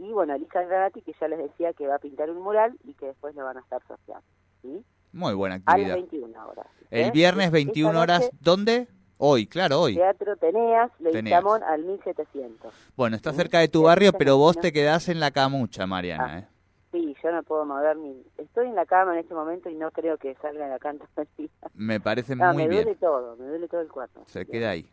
Y 0.00 0.12
bueno, 0.12 0.34
Elisa 0.34 0.62
Granati, 0.62 1.02
que 1.02 1.12
ya 1.20 1.28
les 1.28 1.38
decía 1.38 1.74
que 1.74 1.86
va 1.86 1.96
a 1.96 1.98
pintar 1.98 2.30
un 2.30 2.38
mural 2.42 2.74
y 2.84 2.94
que 2.94 3.06
después 3.06 3.34
lo 3.34 3.44
van 3.44 3.58
a 3.58 3.60
estar 3.60 3.82
sorteando. 3.86 4.24
¿sí? 4.62 4.82
Muy 5.12 5.34
buena 5.34 5.56
A 5.66 5.76
las 5.76 5.90
actividad. 5.92 5.94
21 5.96 6.48
horas. 6.48 6.66
El 6.90 7.12
viernes 7.12 7.46
Esta 7.46 7.54
21 7.56 7.92
noche, 7.92 8.02
horas, 8.02 8.30
¿dónde? 8.40 8.88
Hoy, 9.18 9.46
claro, 9.46 9.82
hoy. 9.82 9.96
Teatro 9.96 10.36
Teneas. 10.36 10.90
Leguizamón 11.00 11.62
al 11.62 11.84
1700. 11.84 12.72
Bueno, 12.96 13.16
está 13.16 13.34
cerca 13.34 13.58
de 13.58 13.68
tu 13.68 13.82
barrio, 13.82 14.12
pero 14.14 14.38
vos 14.38 14.56
te 14.56 14.72
quedás 14.72 15.10
en 15.10 15.20
la 15.20 15.30
camucha, 15.30 15.86
Mariana. 15.86 16.24
Ah. 16.26 16.38
¿eh? 16.38 16.48
Sí, 16.92 17.14
yo 17.22 17.30
no 17.30 17.42
puedo 17.42 17.66
mover 17.66 17.96
ni... 17.98 18.24
Estoy 18.38 18.68
en 18.68 18.74
la 18.74 18.86
cama 18.86 19.12
en 19.12 19.20
este 19.20 19.34
momento 19.34 19.68
y 19.68 19.74
no 19.74 19.90
creo 19.90 20.16
que 20.16 20.34
salga 20.36 20.64
de 20.64 20.70
la 20.70 20.78
canta 20.78 21.06
Me 21.74 22.00
parece 22.00 22.34
No, 22.34 22.54
muy 22.54 22.62
me 22.62 22.68
duele 22.68 22.84
bien. 22.84 22.98
todo, 22.98 23.36
me 23.36 23.46
duele 23.46 23.68
todo 23.68 23.82
el 23.82 23.88
cuerpo. 23.88 24.24
Se 24.26 24.46
queda 24.46 24.70
ahí. 24.70 24.90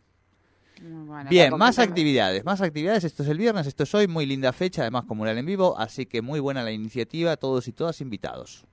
Bueno, 0.80 1.30
Bien, 1.30 1.56
más 1.56 1.78
actividades, 1.78 2.44
más 2.44 2.60
actividades. 2.60 3.04
Esto 3.04 3.22
es 3.22 3.28
el 3.28 3.38
viernes, 3.38 3.66
esto 3.66 3.82
es 3.82 3.94
hoy, 3.94 4.06
muy 4.06 4.26
linda 4.26 4.52
fecha, 4.52 4.82
además 4.82 5.04
comunal 5.04 5.36
en 5.38 5.46
vivo, 5.46 5.76
así 5.78 6.06
que 6.06 6.22
muy 6.22 6.40
buena 6.40 6.62
la 6.62 6.70
iniciativa, 6.70 7.36
todos 7.36 7.68
y 7.68 7.72
todas 7.72 8.00
invitados. 8.00 8.66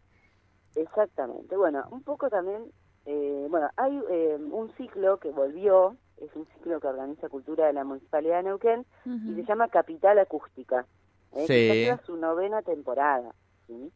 Exactamente. 0.75 1.55
Bueno, 1.55 1.85
un 1.91 2.03
poco 2.03 2.29
también, 2.29 2.63
eh, 3.05 3.47
bueno, 3.49 3.69
hay 3.77 3.99
eh, 4.09 4.37
un 4.51 4.71
ciclo 4.77 5.17
que 5.19 5.31
volvió, 5.31 5.95
es 6.17 6.29
un 6.35 6.45
ciclo 6.53 6.79
que 6.79 6.87
organiza 6.87 7.29
Cultura 7.29 7.67
de 7.67 7.73
la 7.73 7.83
Municipalidad 7.83 8.37
de 8.37 8.43
Neuquén 8.43 8.85
y 9.05 9.35
se 9.35 9.43
llama 9.43 9.67
Capital 9.67 10.19
Acústica. 10.19 10.85
¿eh? 11.33 11.45
Sí. 11.47 11.53
lleva 11.53 11.99
su 12.05 12.15
novena 12.17 12.61
temporada. 12.61 13.33
¿sí? 13.67 13.91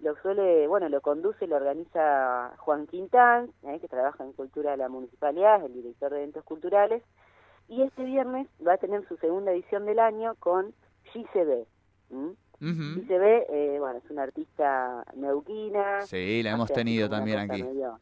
Lo 0.00 0.14
suele, 0.22 0.66
bueno, 0.68 0.88
lo 0.88 1.00
conduce 1.00 1.44
y 1.44 1.48
lo 1.48 1.56
organiza 1.56 2.54
Juan 2.58 2.86
Quintán, 2.86 3.50
¿eh? 3.64 3.78
que 3.80 3.88
trabaja 3.88 4.24
en 4.24 4.32
Cultura 4.32 4.70
de 4.72 4.76
la 4.76 4.88
Municipalidad, 4.88 5.58
es 5.58 5.64
el 5.64 5.74
director 5.74 6.10
de 6.12 6.18
eventos 6.18 6.44
culturales, 6.44 7.02
y 7.68 7.82
este 7.82 8.04
viernes 8.04 8.48
va 8.66 8.74
a 8.74 8.78
tener 8.78 9.06
su 9.06 9.16
segunda 9.18 9.52
edición 9.52 9.84
del 9.86 9.98
año 9.98 10.34
con 10.38 10.74
GCB. 11.14 11.66
¿m? 12.10 12.34
Ujú. 12.60 13.00
GCB, 13.00 13.46
eh, 13.50 13.76
bueno, 13.78 13.98
es 14.02 14.10
una 14.10 14.22
artista 14.24 15.04
neuquina. 15.14 16.00
Sí, 16.02 16.42
la 16.42 16.52
hemos 16.52 16.72
tenido 16.72 17.08
también 17.08 17.38
aquí. 17.38 17.62
medio- 17.62 18.00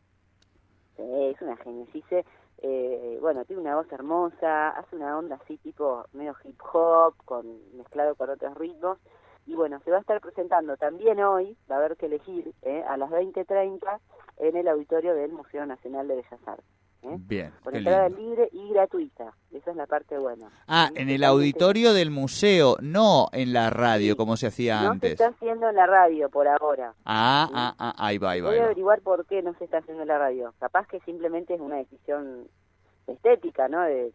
es 0.99 1.41
una 1.43 1.57
genia. 1.59 1.85
Gise, 1.93 2.25
eh, 2.63 3.19
bueno, 3.21 3.45
tiene 3.45 3.61
una 3.63 3.77
voz 3.77 3.91
hermosa, 3.93 4.71
hace 4.71 4.97
una 4.97 5.19
onda 5.19 5.37
así 5.43 5.59
tipo 5.59 6.05
medio 6.15 6.35
hip 6.45 6.59
hop, 6.73 7.15
con 7.25 7.45
mezclado 7.77 8.15
con 8.15 8.31
otros 8.31 8.57
ritmos. 8.57 8.99
Y 9.47 9.55
bueno, 9.55 9.79
se 9.85 9.91
va 9.91 9.99
a 9.99 10.01
estar 10.01 10.21
presentando 10.21 10.77
también 10.77 11.21
hoy, 11.21 11.57
va 11.71 11.77
a 11.77 11.79
haber 11.79 11.97
que 11.97 12.07
elegir, 12.07 12.53
eh, 12.63 12.83
a 12.89 12.97
las 12.97 13.11
20.30 13.11 14.01
en 14.39 14.57
el 14.57 14.69
auditorio 14.69 15.15
del 15.15 15.33
Museo 15.33 15.67
Nacional 15.67 16.09
de 16.09 16.17
Bellas 16.17 16.41
Artes. 16.49 16.65
¿Eh? 17.03 17.17
Bien, 17.19 17.53
Con 17.63 17.75
entrada 17.77 18.09
libre 18.09 18.49
y 18.53 18.69
gratuita. 18.73 19.33
Esa 19.53 19.71
es 19.71 19.77
la 19.77 19.87
parte 19.87 20.19
buena. 20.19 20.49
Ah, 20.67 20.91
en 20.95 21.09
el 21.09 21.25
auditorio 21.25 21.93
del 21.95 22.11
museo, 22.11 22.77
no 22.83 23.29
en 23.33 23.53
la 23.53 23.71
radio 23.71 24.13
Sí. 24.13 24.17
como 24.17 24.37
se 24.37 24.47
hacía 24.49 24.77
No 24.77 24.81
se 24.83 24.89
antes. 24.93 25.13
está 25.13 25.29
haciendo 25.29 25.69
en 25.71 25.77
la 25.77 25.87
radio 25.87 26.29
por 26.29 26.47
ahora. 26.49 26.95
Ah, 27.05 27.47
Sí. 27.49 27.55
ah, 27.57 27.75
ah, 27.79 27.95
ahí 27.99 28.19
va, 28.19 28.31
ahí 28.33 28.41
va. 28.41 28.49
Voy 28.49 28.57
ahí 28.59 28.63
a 28.63 28.67
averiguar 28.67 29.01
por 29.01 29.25
qué 29.27 29.43
no 29.43 29.55
se 29.55 29.65
está 29.65 29.79
haciendo 29.79 30.03
en 30.03 30.09
la 30.09 30.19
radio. 30.19 30.53
Capaz 30.59 30.87
que 30.89 31.01
simplemente 31.01 31.55
es 31.55 31.61
una 31.61 31.77
decisión 31.77 32.49
estética, 33.07 33.69
¿no? 33.69 33.83
De, 33.83 34.13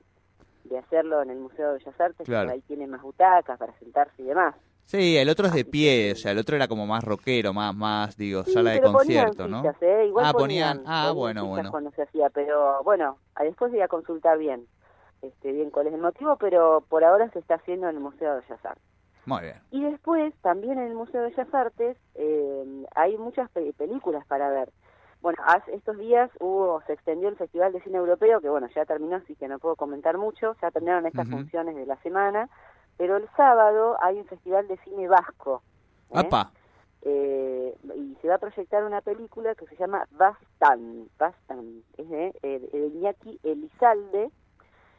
de 0.65 0.77
hacerlo 0.77 1.21
en 1.21 1.31
el 1.31 1.39
Museo 1.39 1.69
de 1.73 1.79
Bellas 1.79 1.99
Artes, 1.99 2.25
Claro. 2.25 2.49
que 2.49 2.53
ahí 2.55 2.61
tiene 2.61 2.87
más 2.87 3.01
butacas 3.01 3.57
para 3.57 3.77
sentarse 3.79 4.21
y 4.21 4.25
demás. 4.25 4.55
Sí, 4.85 5.15
el 5.17 5.29
otro 5.29 5.47
es 5.47 5.53
de 5.53 5.63
pie, 5.63 6.11
o 6.11 6.15
sea, 6.15 6.31
el 6.33 6.37
otro 6.37 6.55
era 6.55 6.67
como 6.67 6.85
más 6.85 7.03
rockero, 7.03 7.53
más, 7.53 7.73
más, 7.73 8.17
digo, 8.17 8.43
Sí, 8.43 8.51
sala 8.51 8.71
de 8.71 8.79
pero 8.79 8.91
ponían 8.91 9.27
concierto, 9.27 9.47
¿no? 9.47 9.63
¿eh? 9.81 10.05
Igual 10.07 10.25
Ah, 10.25 10.33
ponían- 10.33 10.83
ah, 10.85 11.03
ponían 11.13 11.15
bueno, 11.15 11.45
bueno. 11.47 11.71
cuando 11.71 11.91
se 11.91 12.01
hacía, 12.01 12.29
pero 12.29 12.83
bueno, 12.83 13.17
después 13.39 13.71
voy 13.71 13.81
a 13.81 13.87
consultar 13.87 14.37
bien, 14.37 14.67
este, 15.21 15.53
bien 15.53 15.69
cuál 15.69 15.87
es 15.87 15.93
el 15.93 16.01
motivo, 16.01 16.35
pero 16.35 16.83
por 16.89 17.05
ahora 17.05 17.29
se 17.31 17.39
está 17.39 17.55
haciendo 17.55 17.87
en 17.87 17.95
el 17.95 18.01
Museo 18.01 18.33
de 18.35 18.41
Bellas 18.41 18.65
Artes. 18.65 18.83
Muy 19.25 19.41
bien. 19.43 19.55
Y 19.71 19.83
después, 19.83 20.33
también 20.41 20.73
en 20.79 20.87
el 20.87 20.95
Museo 20.95 21.21
de 21.21 21.29
Bellas 21.29 21.53
Artes, 21.53 21.95
eh, 22.15 22.85
hay 22.95 23.17
muchas 23.17 23.49
pe- 23.51 23.71
películas 23.73 24.25
para 24.25 24.49
ver. 24.49 24.71
Bueno, 25.21 25.37
hace- 25.45 25.73
estos 25.75 25.97
días 25.99 26.31
hubo, 26.39 26.81
se 26.87 26.93
extendió 26.93 27.29
el 27.29 27.35
Festival 27.37 27.71
de 27.71 27.81
Cine 27.81 27.99
Europeo, 27.99 28.41
que 28.41 28.49
bueno, 28.49 28.67
ya 28.75 28.85
terminó, 28.85 29.17
así 29.17 29.35
que 29.35 29.47
no 29.47 29.59
puedo 29.59 29.75
comentar 29.75 30.17
mucho, 30.17 30.55
ya 30.61 30.71
terminaron 30.71 31.05
estas 31.05 31.29
funciones 31.29 31.75
de 31.75 31.85
la 31.85 31.95
semana, 32.01 32.49
pero 33.01 33.17
el 33.17 33.27
sábado 33.35 33.97
hay 33.99 34.19
un 34.19 34.25
Festival 34.25 34.67
de 34.67 34.77
Cine 34.83 35.07
Vasco. 35.07 35.63
¿eh? 36.11 36.19
Apa, 36.19 36.51
Eh, 37.01 37.75
y 37.95 38.15
se 38.21 38.27
va 38.27 38.35
a 38.35 38.37
proyectar 38.37 38.83
una 38.83 39.01
película 39.01 39.55
que 39.55 39.65
se 39.65 39.75
llama 39.75 40.07
Bastan, 40.11 41.09
Bastan, 41.17 41.81
es 41.97 42.07
de, 42.07 42.31
eh, 42.43 42.59
de 42.71 42.87
Iñaki 42.89 43.39
Elizalde, 43.41 44.29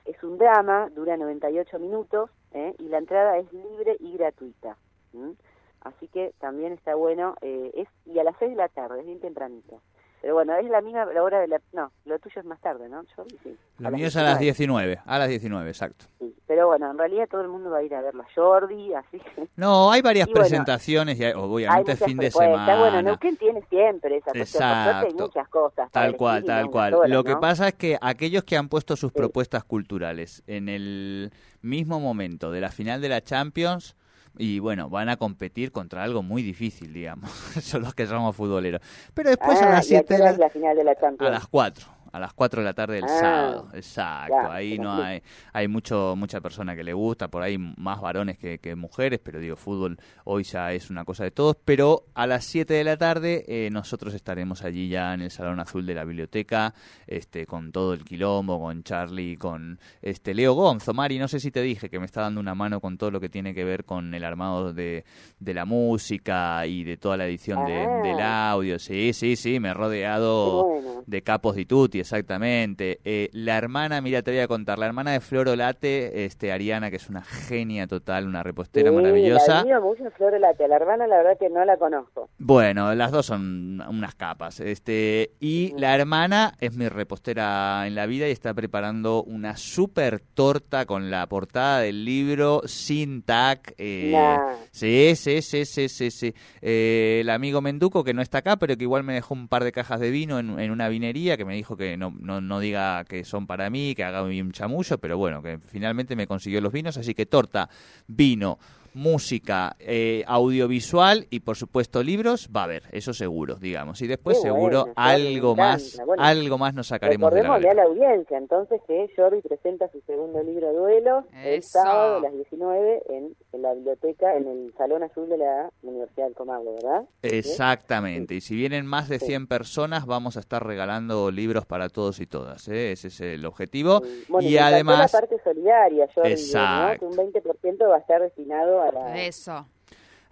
es 0.05 0.21
un 0.25 0.37
drama, 0.37 0.91
dura 0.91 1.17
98 1.17 1.79
minutos 1.79 2.29
¿eh? 2.55 2.75
y 2.81 2.89
la 2.89 2.99
entrada 2.99 3.39
es 3.39 3.53
libre 3.53 3.97
y 4.01 4.15
gratuita. 4.15 4.77
¿m? 5.15 5.37
Así 5.83 6.09
que 6.09 6.35
también 6.41 6.73
está 6.73 6.97
bueno, 6.97 7.37
eh, 7.41 7.71
es 7.75 7.89
y 8.05 8.19
a 8.19 8.25
las 8.25 8.35
6 8.41 8.51
de 8.51 8.57
la 8.57 8.69
tarde, 8.69 8.99
es 8.99 9.07
bien 9.07 9.21
tempranito. 9.21 9.81
Pero 10.23 10.35
bueno, 10.35 10.55
es 10.57 10.65
la 10.71 10.81
misma 10.81 11.05
la 11.07 11.23
hora 11.23 11.41
de 11.41 11.49
la... 11.49 11.61
No, 11.73 11.91
lo 12.05 12.19
tuyo 12.21 12.41
es 12.41 12.47
más 12.47 12.61
tarde, 12.61 12.89
¿no? 12.89 13.03
Yo, 13.17 13.25
sí, 13.43 13.57
lo 13.79 13.91
mío 13.91 14.07
es 14.07 14.17
a 14.17 14.23
las 14.23 14.39
19. 14.39 14.87
19, 14.87 15.01
a 15.05 15.19
las 15.19 15.29
19, 15.29 15.69
exacto. 15.69 16.05
Sí, 16.21 16.33
Pero 16.47 16.69
bueno, 16.69 16.91
en 16.93 16.97
realidad 16.97 17.27
todo 17.29 17.41
el 17.41 17.49
mundo 17.49 17.71
va 17.71 17.79
a 17.79 17.83
ir 17.83 17.93
a 17.95 18.01
verla. 18.03 18.25
Jordi, 18.35 18.95
así 18.95 19.19
que... 19.19 19.49
No, 19.57 19.91
hay 19.91 20.01
varias 20.01 20.29
Y 20.29 20.31
bueno, 20.31 20.43
presentaciones 20.49 21.19
y 21.19 21.25
hay- 21.25 21.33
Hay 21.33 21.37
obviamente 21.39 21.93
muchas 21.93 22.09
fin 22.09 22.17
de 22.19 22.31
semana. 22.31 22.79
Bueno, 22.79 23.03
Neuquén 23.03 23.37
tiene 23.37 23.63
siempre 23.69 24.17
esa 24.19 24.31
cuestión. 24.31 24.63
Suerte 24.63 24.79
hay 24.91 24.97
Exacto. 25.07 25.25
muchas 25.25 25.49
cosas. 25.49 25.91
Tal 25.91 26.17
cual, 26.17 26.45
tal 26.45 26.71
cual. 26.71 26.93
sola, 26.93 27.09
Lo 27.15 27.25
que 27.25 27.33
¿no? 27.33 27.41
pasa 27.41 27.67
es 27.69 27.75
que 27.75 27.99
aquellos 28.01 28.45
que 28.45 28.57
han 28.57 28.69
puesto 28.69 28.95
sus 28.97 29.11
Sí. 29.11 29.19
propuestas 29.19 29.65
culturales 29.65 30.45
en 30.47 30.69
el 30.69 31.33
mismo 31.63 31.99
momento 31.99 32.53
de 32.53 32.61
la 32.61 32.71
final 32.71 33.01
de 33.01 33.09
la 33.09 33.23
Champions 33.23 33.97
y 34.39 34.59
bueno, 34.59 34.89
van 34.89 35.09
a 35.09 35.17
competir 35.17 35.73
contra 35.73 36.03
algo 36.03 36.23
muy 36.23 36.43
difícil, 36.43 36.93
digamos. 36.93 37.31
Son 37.63 37.83
los 37.83 37.95
que 37.95 38.07
somos 38.07 38.35
futboleros. 38.35 38.81
Pero 39.15 39.31
después 39.31 39.61
a 39.61 39.69
Ah, 39.69 39.73
las 39.73 39.91
¿y 39.91 39.97
a 39.97 39.99
7 39.99 40.07
qué 40.09 40.15
de 40.15 40.25
la, 40.25 40.31
es 40.31 40.39
la 40.39 40.51
final 40.51 40.77
de 40.77 40.85
la 40.85 40.93
a 40.93 41.31
las 41.31 41.47
4. 41.49 41.87
A 42.13 42.21
las 42.21 42.33
4 42.35 42.61
de 42.61 42.65
la 42.67 42.75
tarde 42.75 42.97
del 42.97 43.05
Ah, 43.05 43.19
sábado, 43.21 43.69
exacto. 43.75 44.51
ahí 44.51 44.79
no 44.79 44.97
sí. 44.99 45.03
hay, 45.03 45.23
hay 45.53 45.67
mucho, 45.69 46.15
mucha 46.17 46.41
persona 46.43 46.77
que 46.77 46.85
le 46.85 46.93
gusta, 46.93 47.29
por 47.29 47.43
ahí 47.43 47.57
más 47.59 48.01
varones 48.01 48.37
que, 48.39 48.59
que 48.59 48.77
mujeres, 48.77 49.19
pero 49.23 49.41
digo, 49.41 49.57
fútbol 49.57 49.99
hoy 50.25 50.43
ya 50.45 50.73
es 50.73 50.91
una 50.91 51.05
cosa 51.05 51.25
de 51.25 51.31
todos. 51.31 51.57
Pero 51.65 52.05
a 52.15 52.27
las 52.27 52.45
7 52.45 52.75
de 52.75 52.85
la 52.85 52.97
tarde 52.99 53.45
eh, 53.49 53.71
nosotros 53.71 54.13
estaremos 54.15 54.63
allí 54.63 54.89
ya 54.89 55.15
en 55.15 55.23
el 55.23 55.31
Salón 55.31 55.59
Azul 55.59 55.87
de 55.87 55.95
la 55.95 56.05
Biblioteca, 56.05 56.75
este, 57.07 57.47
con 57.47 57.73
todo 57.73 57.95
el 57.95 58.05
quilombo, 58.05 58.61
con 58.61 58.83
Charlie, 58.83 59.37
con 59.39 59.79
este 60.03 60.35
Leo 60.35 60.53
Gonzo. 60.53 60.93
Mari, 60.93 61.19
no 61.19 61.29
sé 61.29 61.41
si 61.41 61.51
te 61.51 61.63
dije 61.63 61.89
que 61.89 61.99
me 61.99 62.05
está 62.07 62.21
dando 62.21 62.41
una 62.41 62.55
mano 62.55 62.81
con 62.81 62.99
todo 62.99 63.11
lo 63.11 63.21
que 63.21 63.31
tiene 63.31 63.55
que 63.55 63.65
ver 63.65 63.85
con 63.85 64.13
el 64.15 64.25
armado 64.25 64.75
de, 64.75 65.05
de 65.41 65.55
la 65.55 65.65
música 65.65 66.67
y 66.67 66.85
de 66.85 66.97
toda 66.99 67.17
la 67.17 67.27
edición 67.27 67.65
de- 67.65 67.87
Ah. 67.87 68.01
del 68.03 68.21
audio. 68.21 68.79
Sí, 68.79 69.13
sí, 69.15 69.35
sí, 69.37 69.59
me 69.61 69.71
he 69.71 69.75
rodeado 69.75 70.65
bueno. 70.65 71.03
de 71.07 71.23
Capos 71.23 71.57
di 71.57 71.65
Tutti, 71.65 72.02
exactamente. 72.03 73.01
Eh, 73.05 73.31
la 73.33 73.57
hermana, 73.57 74.01
mira, 74.01 74.23
te 74.23 74.31
voy 74.31 74.41
a 74.41 74.49
contar, 74.49 74.79
la 74.79 74.87
hermana 74.87 75.13
de 75.13 75.21
Floro 75.21 75.57
Late, 75.57 76.25
este, 76.25 76.53
Ariana, 76.53 76.91
que 76.91 76.97
es 76.97 77.09
una 77.09 77.23
genia 77.23 77.87
total, 77.87 78.27
una 78.27 78.43
repostera 78.43 78.91
Sí, 78.91 78.95
maravillosa. 78.97 79.65
La 79.65 79.81
mucho 79.81 80.05
Flor 80.17 80.39
Late. 80.39 80.65
A 80.65 80.69
la 80.69 80.77
hermana 80.77 81.07
la 81.07 81.17
verdad 81.19 81.39
que 81.39 81.49
no 81.49 81.65
la 81.65 81.77
conozco. 81.77 82.29
Bueno, 82.39 82.95
las 82.95 83.11
dos 83.11 83.27
son 83.27 83.81
unas 83.89 84.15
capas. 84.15 84.61
Este, 84.61 85.33
y 85.41 85.73
la 85.79 85.95
hermana 85.95 86.55
es 86.61 86.77
mi 86.77 86.89
repostera 86.89 87.87
en 87.87 87.95
la 87.95 88.07
vida 88.07 88.29
y 88.29 88.33
está 88.33 88.53
preparando 88.55 89.23
una 89.23 89.57
super 89.57 90.21
torta 90.21 90.85
con 90.87 91.11
la 91.11 91.27
portada 91.27 91.81
del 91.81 92.05
libro 92.05 92.63
sin 92.67 93.23
tac. 93.23 93.75
eh, 93.79 94.11
Nah. 94.13 94.57
Sí, 94.71 95.15
sí, 95.17 95.43
sí, 95.43 95.65
sí, 95.65 95.89
sí, 95.89 96.11
sí. 96.11 96.35
Eh, 96.61 97.19
el 97.23 97.31
amigo 97.31 97.61
Menduco, 97.61 98.05
que 98.05 98.15
no 98.15 98.23
está 98.23 98.39
acá, 98.39 98.57
pero 98.57 98.77
que 98.77 98.85
igual 98.85 99.05
me 99.05 99.15
dejó 99.15 99.35
un 99.35 99.49
par 99.49 99.65
de 99.65 99.73
cajas 99.73 100.01
de 100.01 100.11
vino 100.11 100.39
en, 100.39 100.59
en 100.59 100.71
una 100.71 100.89
vinería, 100.89 101.37
que 101.37 101.45
me 101.45 101.55
dijo 101.55 101.77
que 101.77 101.92
no, 101.97 102.13
no, 102.21 102.41
no 102.41 102.61
diga 102.61 103.05
que 103.05 103.25
son 103.25 103.47
para 103.47 103.71
mí, 103.71 103.95
que 103.95 104.05
haga 104.05 104.23
un 104.23 104.53
chamullo, 104.53 104.99
pero 104.99 105.19
bueno, 105.19 105.43
que 105.43 105.59
finalmente 105.59 106.17
me 106.17 106.27
consiguió 106.27 106.61
los 106.61 106.73
vinos, 106.73 106.97
así 106.97 107.15
que 107.15 107.27
torta, 107.27 107.69
vino, 108.07 108.59
música, 108.95 109.75
eh, 109.79 110.23
audiovisual 110.27 111.27
y 111.31 111.41
por 111.41 111.57
supuesto 111.57 112.03
libros, 112.03 112.49
va 112.55 112.63
a 112.63 112.65
haber, 112.65 112.83
eso 112.93 113.13
seguro, 113.13 113.57
digamos. 113.57 114.03
Y 114.03 114.07
después 114.07 114.41
seguro 114.41 114.81
bueno, 114.81 114.95
algo 114.97 115.57
más. 115.57 116.01
Bueno, 116.05 116.23
algo 116.23 116.59
más 116.59 116.75
nos 116.75 116.89
sacaremos 116.89 117.33
de 117.33 117.43
la 117.43 117.55
a 117.55 117.75
la 117.75 117.83
audiencia 117.85 118.37
entonces 118.37 118.81
que 118.87 119.09
Jordi 119.17 119.41
presenta 119.41 119.89
su 119.89 120.01
segundo 120.03 120.43
libro 120.43 120.73
Duelos 120.73 121.25
el 121.45 121.63
sábado 121.63 122.19
a 122.19 122.21
las 122.21 122.33
19 122.33 123.03
en, 123.11 123.37
en 123.53 123.63
la 123.63 123.75
biblioteca, 123.75 124.35
en 124.37 124.49
el 124.49 124.75
Salón 124.77 125.03
Azul 125.03 125.29
de 125.29 125.39
la 125.39 125.71
Universidad 125.83 126.27
del 126.27 126.35
Comahue, 126.35 126.75
¿verdad? 126.75 127.05
Exactamente, 127.23 128.35
y 128.35 128.41
si 128.41 128.55
vienen 128.57 128.87
más 128.87 129.09
de 129.09 129.19
Sí. 129.19 129.27
100 129.27 129.47
personas, 129.47 130.07
vamos 130.07 130.37
a 130.37 130.41
estar 130.41 130.67
regalando 130.67 131.31
libros 131.31 131.67
para 131.67 131.89
todos 131.89 132.21
y 132.21 132.27
todas, 132.27 132.67
¿eh? 132.69 132.93
ese 132.93 133.09
es 133.09 133.21
el 133.21 133.45
objetivo. 133.47 134.01
Sí. 134.05 134.25
Bueno, 134.29 134.49
y 134.49 134.57
además, 134.59 135.13
la 135.13 135.21
parte 135.21 135.37
solidaria, 135.43 136.09
¿no? 136.17 136.25
Exacto. 136.25 137.01
que 137.01 137.05
un 137.07 137.33
20% 137.33 137.89
va 137.89 137.97
a 137.97 137.99
estar 137.99 138.21
destinado 138.23 138.83
a 138.83 138.93
la... 138.93 139.25
Eso. 139.25 139.67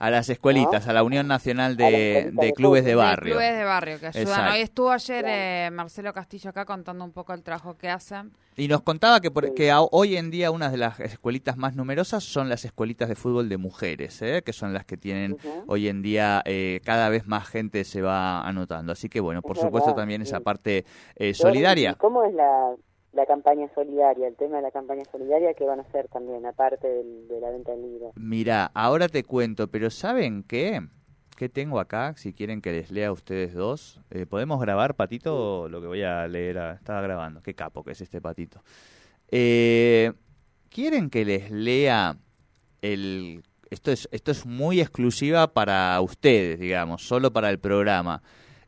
A 0.00 0.11
las 0.11 0.28
escuelitas, 0.30 0.88
a 0.88 0.92
la 0.95 1.02
Unión 1.04 1.28
Nacional 1.28 1.76
de, 1.76 2.30
de 2.33 2.52
clubes 2.54 2.85
de 2.85 2.95
barrio. 2.95 3.35
Clubes 3.35 3.57
de 3.57 3.64
barrio 3.64 4.00
que 4.00 4.07
ayudan. 4.09 4.23
Exacto. 4.26 4.52
Hoy 4.54 4.61
estuvo 4.62 4.90
ayer 4.90 5.25
eh, 5.28 5.71
Marcelo 5.73 6.12
Castillo 6.14 6.50
acá 6.50 6.64
contando 6.64 7.04
un 7.04 7.12
poco 7.12 7.35
el 7.35 7.42
trabajo 7.42 7.76
que 7.76 7.88
hacen. 7.90 8.33
Y 8.57 8.66
nos 8.66 8.83
contaba 8.83 9.21
que, 9.21 9.30
por- 9.30 9.54
que 9.54 9.71
hoy 9.92 10.16
en 10.16 10.30
día 10.30 10.50
una 10.50 10.71
de 10.71 10.78
las 10.78 10.99
escuelitas 11.00 11.57
más 11.59 11.76
numerosas 11.76 12.25
son 12.25 12.49
las 12.49 12.64
escuelitas 12.64 13.09
de 13.11 13.14
fútbol 13.14 13.49
de 13.50 13.59
mujeres, 13.59 14.21
¿eh? 14.23 14.42
que 14.45 14.52
son 14.54 14.73
las 14.73 14.85
que 14.87 14.97
tienen 14.97 15.37
hoy 15.66 15.87
en 15.88 16.00
día 16.02 16.42
eh, 16.47 16.80
cada 16.85 17.09
vez 17.11 17.26
más 17.26 17.47
gente 17.47 17.85
se 17.85 18.00
va 18.02 18.40
anotando. 18.40 18.92
Así 18.92 19.09
que 19.11 19.21
bueno, 19.21 19.42
por 19.42 19.57
Es 19.57 19.62
supuesto 19.62 19.90
verdad, 19.90 20.00
también 20.02 20.23
esa 20.23 20.40
parte 20.40 20.85
eh, 21.16 21.35
solidaria. 21.35 21.90
¿y 21.90 21.95
¿Cómo 21.97 22.25
es 22.25 22.33
la, 22.35 22.75
la 23.12 23.26
campaña 23.26 23.69
solidaria, 23.75 24.29
el 24.29 24.37
tema 24.37 24.57
de 24.57 24.62
la 24.62 24.71
campaña 24.71 25.02
solidaria 25.11 25.55
que 25.55 25.64
van 25.64 25.81
a 25.81 25.83
hacer 25.83 26.09
también, 26.09 26.47
aparte 26.47 26.87
del- 26.88 27.26
de 27.29 27.40
la 27.40 27.50
venta 27.50 27.73
del 27.73 27.83
libro? 27.83 28.12
Mira, 28.17 28.71
ahora 28.75 29.09
te 29.09 29.25
cuento, 29.25 29.69
pero 29.69 29.90
¿saben 29.90 30.43
qué? 30.45 30.81
¿Qué 31.37 31.49
tengo 31.49 31.81
acá? 31.81 32.14
Si 32.17 32.33
quieren 32.35 32.61
que 32.61 32.71
les 32.71 32.90
lea 32.90 33.09
a 33.09 33.12
ustedes 33.12 33.55
dos. 33.55 34.00
Eh, 34.11 34.26
¿Podemos 34.26 34.61
grabar, 34.61 34.95
Patito, 34.95 35.69
lo 35.71 35.81
que 35.81 35.87
voy 35.87 36.02
a 36.02 36.29
leer? 36.29 36.59
a- 36.59 36.73
Estaba 36.75 37.00
grabando. 37.00 37.43
Qué 37.43 37.55
capo 37.55 37.83
que 37.83 37.93
es 37.93 38.00
este 38.02 38.21
Patito. 38.21 38.62
Eh, 39.31 40.12
¿Quieren 40.69 41.11
que 41.11 41.25
les 41.25 41.50
lea 41.50 42.17
el... 42.83 43.43
Esto 43.71 43.90
es, 43.93 44.09
esto 44.12 44.33
es 44.33 44.47
muy 44.47 44.81
exclusiva 44.81 45.52
para 45.52 46.00
ustedes, 46.00 46.59
digamos, 46.59 47.02
solo 47.07 47.33
para 47.33 47.50
el 47.50 47.59
programa. 47.59 48.23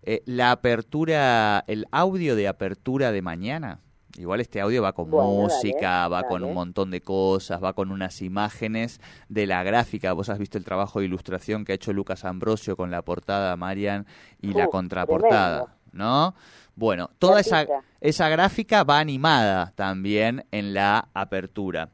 Eh, 0.04 0.22
la 0.26 0.52
apertura, 0.52 1.64
el 1.66 1.86
audio 1.90 2.36
de 2.36 2.48
apertura 2.48 3.12
de 3.12 3.20
mañana. 3.22 3.80
Igual 4.18 4.40
este 4.40 4.60
audio 4.60 4.82
va 4.82 4.92
con 4.92 5.10
Bueno, 5.10 5.30
música, 5.30 5.90
dale, 5.90 6.10
va 6.10 6.22
con 6.24 6.44
un 6.44 6.54
montón 6.54 6.90
de 6.90 7.00
cosas, 7.00 7.62
va 7.62 7.72
con 7.72 7.90
unas 7.90 8.20
imágenes 8.20 9.00
de 9.28 9.46
la 9.46 9.62
gráfica. 9.62 10.12
Vos 10.12 10.28
has 10.28 10.38
visto 10.38 10.58
el 10.58 10.64
trabajo 10.64 11.00
de 11.00 11.06
ilustración 11.06 11.64
que 11.64 11.72
ha 11.72 11.74
hecho 11.74 11.92
Lucas 11.92 12.24
Ambrosio 12.24 12.76
con 12.76 12.90
la 12.90 13.02
portada, 13.02 13.56
Marian, 13.56 14.06
y 14.40 14.52
la 14.52 14.66
contraportada. 14.68 15.76
¿no? 15.92 16.34
Bueno, 16.74 17.10
toda 17.18 17.40
esa 17.40 18.28
gráfica 18.28 18.84
va 18.84 18.98
animada 18.98 19.72
también 19.76 20.44
en 20.50 20.74
la 20.74 21.08
apertura. 21.14 21.90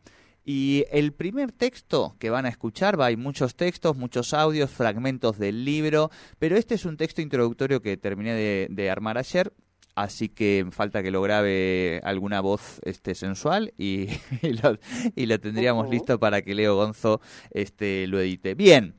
Y 0.51 0.87
el 0.91 1.13
primer 1.13 1.53
texto 1.53 2.17
que 2.19 2.31
van 2.31 2.47
a 2.47 2.49
escuchar, 2.49 2.99
va, 2.99 3.05
hay 3.07 3.19
muchos 3.19 3.55
textos, 3.55 3.99
muchos 3.99 4.33
audios, 4.33 4.71
fragmentos 4.71 5.39
del 5.39 5.63
libro, 5.63 6.11
pero 6.39 6.57
este 6.57 6.75
es 6.75 6.87
un 6.87 6.97
texto 6.97 7.21
introductorio 7.21 7.83
que 7.83 7.99
terminé 7.99 8.33
de, 8.33 8.67
de 8.71 8.91
armar 8.91 9.19
ayer, 9.19 9.53
así 10.03 10.29
que 10.29 10.67
falta 10.71 11.03
que 11.03 11.11
lo 11.11 11.21
grabe 11.23 12.01
alguna 12.05 12.41
voz 12.41 12.81
este, 12.85 13.15
sensual 13.15 13.75
y, 13.77 14.09
y 14.43 14.53
lo, 14.53 14.79
y 15.17 15.27
lo 15.27 15.41
tendríamos 15.41 15.89
listo 15.91 16.21
para 16.21 16.43
que 16.43 16.55
Leo 16.55 16.77
Gonzo 16.77 17.21
este, 17.51 18.07
lo 18.07 18.21
edite. 18.21 18.55
Bien, 18.55 18.95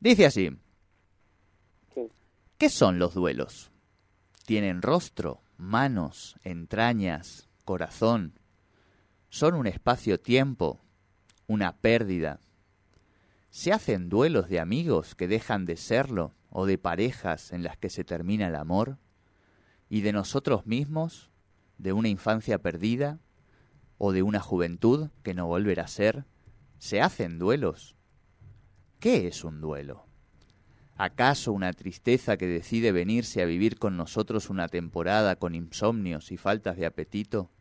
dice 0.00 0.26
así, 0.26 0.50
Sí. 1.94 2.08
¿qué 2.58 2.68
son 2.68 2.98
los 2.98 3.14
duelos? 3.14 3.70
Tienen 4.44 4.82
rostro, 4.82 5.42
manos, 5.56 6.36
entrañas, 6.42 7.48
corazón. 7.64 8.38
Son 9.28 9.54
un 9.54 9.68
espacio-tiempo, 9.68 10.80
una 11.46 11.76
pérdida. 11.76 12.40
¿Se 13.50 13.72
hacen 13.72 14.08
duelos 14.08 14.48
de 14.48 14.58
amigos 14.58 15.14
que 15.14 15.28
dejan 15.28 15.64
de 15.64 15.76
serlo 15.76 16.34
o 16.50 16.66
de 16.66 16.76
parejas 16.76 17.52
en 17.52 17.62
las 17.62 17.76
que 17.76 17.88
se 17.88 18.02
termina 18.02 18.48
el 18.48 18.56
amor? 18.56 18.98
¿Y 19.94 20.00
de 20.00 20.12
nosotros 20.12 20.66
mismos? 20.66 21.30
¿De 21.78 21.92
una 21.92 22.08
infancia 22.08 22.58
perdida? 22.58 23.20
¿O 23.96 24.10
de 24.10 24.24
una 24.24 24.40
juventud 24.40 25.10
que 25.22 25.34
no 25.34 25.46
volverá 25.46 25.84
a 25.84 25.86
ser? 25.86 26.24
¿Se 26.78 27.00
hacen 27.00 27.38
duelos? 27.38 27.94
¿Qué 28.98 29.28
es 29.28 29.44
un 29.44 29.60
duelo? 29.60 30.08
¿Acaso 30.96 31.52
una 31.52 31.72
tristeza 31.72 32.36
que 32.36 32.48
decide 32.48 32.90
venirse 32.90 33.40
a 33.40 33.44
vivir 33.44 33.78
con 33.78 33.96
nosotros 33.96 34.50
una 34.50 34.66
temporada 34.66 35.36
con 35.36 35.54
insomnios 35.54 36.32
y 36.32 36.38
faltas 36.38 36.76
de 36.76 36.86
apetito? 36.86 37.52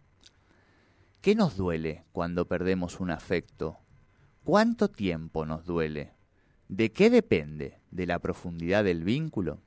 ¿Qué 1.21 1.35
nos 1.35 1.55
duele 1.55 2.03
cuando 2.13 2.47
perdemos 2.47 2.99
un 2.99 3.11
afecto? 3.11 3.77
¿Cuánto 4.43 4.89
tiempo 4.89 5.45
nos 5.45 5.67
duele? 5.67 6.15
¿De 6.67 6.91
qué 6.91 7.11
depende? 7.11 7.79
¿De 7.91 8.07
la 8.07 8.17
profundidad 8.17 8.83
del 8.83 9.03
vínculo? 9.03 9.61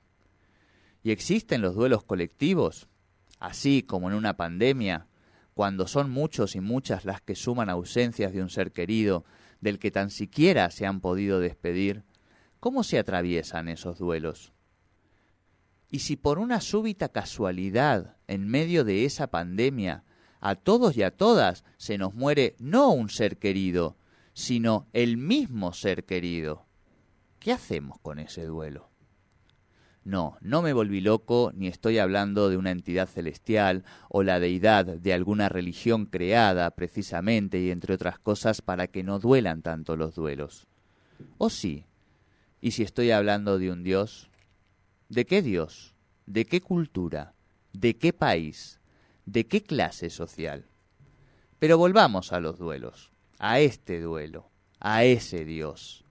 ¿Y 1.06 1.12
existen 1.12 1.62
los 1.62 1.76
duelos 1.76 2.02
colectivos? 2.02 2.88
Así 3.38 3.84
como 3.84 4.10
en 4.10 4.16
una 4.16 4.36
pandemia, 4.36 5.06
cuando 5.54 5.86
son 5.86 6.10
muchos 6.10 6.56
y 6.56 6.60
muchas 6.60 7.04
las 7.04 7.20
que 7.20 7.36
suman 7.36 7.70
ausencias 7.70 8.32
de 8.32 8.42
un 8.42 8.50
ser 8.50 8.72
querido, 8.72 9.24
del 9.60 9.78
que 9.78 9.92
tan 9.92 10.10
siquiera 10.10 10.68
se 10.72 10.84
han 10.84 11.00
podido 11.00 11.38
despedir, 11.38 12.02
¿cómo 12.58 12.82
se 12.82 12.98
atraviesan 12.98 13.68
esos 13.68 14.00
duelos? 14.00 14.52
Y 15.92 16.00
si 16.00 16.16
por 16.16 16.40
una 16.40 16.60
súbita 16.60 17.08
casualidad, 17.08 18.16
en 18.26 18.48
medio 18.48 18.82
de 18.82 19.04
esa 19.04 19.28
pandemia, 19.28 20.02
a 20.40 20.56
todos 20.56 20.96
y 20.96 21.04
a 21.04 21.16
todas 21.16 21.62
se 21.76 21.98
nos 21.98 22.14
muere 22.14 22.56
no 22.58 22.90
un 22.90 23.10
ser 23.10 23.38
querido, 23.38 23.96
sino 24.32 24.88
el 24.92 25.18
mismo 25.18 25.72
ser 25.72 26.04
querido, 26.04 26.66
¿qué 27.38 27.52
hacemos 27.52 28.00
con 28.00 28.18
ese 28.18 28.44
duelo? 28.44 28.95
No, 30.06 30.38
no 30.40 30.62
me 30.62 30.72
volví 30.72 31.00
loco 31.00 31.50
ni 31.52 31.66
estoy 31.66 31.98
hablando 31.98 32.48
de 32.48 32.56
una 32.56 32.70
entidad 32.70 33.08
celestial 33.08 33.82
o 34.08 34.22
la 34.22 34.38
deidad 34.38 34.86
de 34.86 35.12
alguna 35.12 35.48
religión 35.48 36.06
creada 36.06 36.70
precisamente 36.70 37.58
y 37.58 37.72
entre 37.72 37.94
otras 37.94 38.20
cosas 38.20 38.62
para 38.62 38.86
que 38.86 39.02
no 39.02 39.18
duelan 39.18 39.62
tanto 39.62 39.96
los 39.96 40.14
duelos. 40.14 40.68
¿O 41.38 41.50
sí? 41.50 41.86
¿Y 42.60 42.70
si 42.70 42.84
estoy 42.84 43.10
hablando 43.10 43.58
de 43.58 43.72
un 43.72 43.82
Dios? 43.82 44.30
¿De 45.08 45.26
qué 45.26 45.42
Dios? 45.42 45.96
¿De 46.26 46.44
qué 46.44 46.60
cultura? 46.60 47.34
¿De 47.72 47.96
qué 47.96 48.12
país? 48.12 48.78
¿De 49.24 49.48
qué 49.48 49.64
clase 49.64 50.08
social? 50.10 50.66
Pero 51.58 51.78
volvamos 51.78 52.32
a 52.32 52.38
los 52.38 52.60
duelos, 52.60 53.10
a 53.40 53.58
este 53.58 54.00
duelo, 54.00 54.52
a 54.78 55.02
ese 55.02 55.44
Dios. 55.44 56.05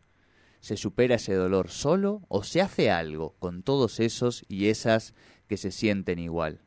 ¿Se 0.66 0.78
supera 0.78 1.18
ese 1.18 1.36
dolor 1.36 1.70
solo 1.70 2.26
o 2.28 2.44
se 2.44 2.60
hace 2.60 2.90
algo 2.90 3.36
con 3.38 3.62
todos 3.62 4.00
esos 4.00 4.44
y 4.48 4.70
esas 4.70 5.14
que 5.48 5.58
se 5.58 5.70
sienten 5.70 6.18
igual? 6.18 6.64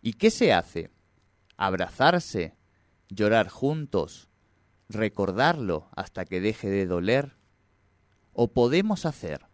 ¿Y 0.00 0.12
qué 0.12 0.30
se 0.30 0.52
hace? 0.52 0.92
¿Abrazarse? 1.56 2.54
¿Llorar 3.08 3.48
juntos? 3.48 4.28
¿Recordarlo 4.88 5.88
hasta 5.96 6.26
que 6.26 6.40
deje 6.40 6.70
de 6.70 6.86
doler? 6.86 7.34
¿O 8.34 8.52
podemos 8.52 9.04
hacer 9.04 9.46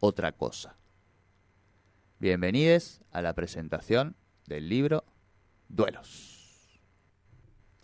otra 0.00 0.32
cosa? 0.32 0.76
Bienvenidos 2.18 3.00
a 3.12 3.22
la 3.22 3.32
presentación 3.32 4.16
del 4.46 4.68
libro 4.68 5.04
Duelos. 5.68 6.33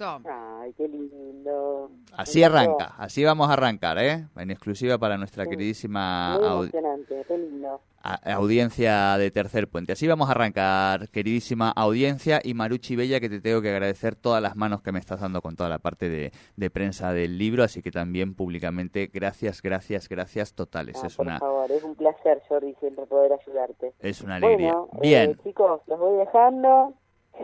Ay, 0.03 0.73
qué 0.77 0.89
lindo. 0.89 1.91
Así 2.17 2.43
arranca, 2.43 2.95
así 2.99 3.23
vamos 3.25 3.51
a 3.51 3.53
arrancar, 3.53 3.99
¿eh? 3.99 4.27
En 4.37 4.51
exclusiva 4.51 4.97
para 4.99 5.17
nuestra 5.19 5.45
Sí. 5.45 5.51
queridísima 5.51 6.39
Muy 6.39 6.49
aud- 6.49 6.63
emocionante, 6.75 7.25
qué 7.29 7.39
lindo. 7.39 7.81
audiencia 8.25 9.19
de 9.19 9.31
Tercer 9.31 9.69
Puente. 9.69 9.93
Así 9.93 10.07
vamos 10.09 10.29
a 10.29 10.33
arrancar, 10.33 11.09
queridísima 11.11 11.71
audiencia, 11.71 12.41
y 12.43 12.55
Maruchi 12.55 12.97
Bella, 12.97 13.21
que 13.21 13.29
te 13.29 13.41
tengo 13.41 13.61
que 13.61 13.69
agradecer 13.71 14.15
todas 14.17 14.43
las 14.43 14.57
manos 14.57 14.81
que 14.83 14.91
me 14.93 14.99
estás 14.99 15.21
dando 15.21 15.43
con 15.43 15.55
toda 15.57 15.69
la 15.69 15.79
parte 15.79 16.09
de, 16.09 16.33
de 16.57 16.71
prensa 16.71 17.13
del 17.13 17.37
libro, 17.37 17.63
así 17.63 17.83
que 17.83 17.91
también 17.91 18.35
públicamente, 18.35 19.11
gracias, 19.13 19.61
gracias, 19.61 20.09
gracias 20.09 20.55
totales. 20.55 20.99
Ah, 21.03 21.07
es 21.09 21.17
por 21.17 21.27
una 21.27 21.39
favor, 21.39 21.71
es 21.71 21.83
un 21.85 21.95
placer, 21.95 22.43
Jordi, 22.49 22.75
siempre 22.81 23.05
poder 23.07 23.33
ayudarte. 23.35 23.93
es 24.01 24.23
una 24.23 24.37
alegría. 24.37 24.73
Bueno, 24.73 24.89
eh, 24.95 24.99
Bien, 25.03 25.37
chicos, 25.45 25.83
los 25.87 25.99
voy 25.99 26.19
dejando. 26.19 26.95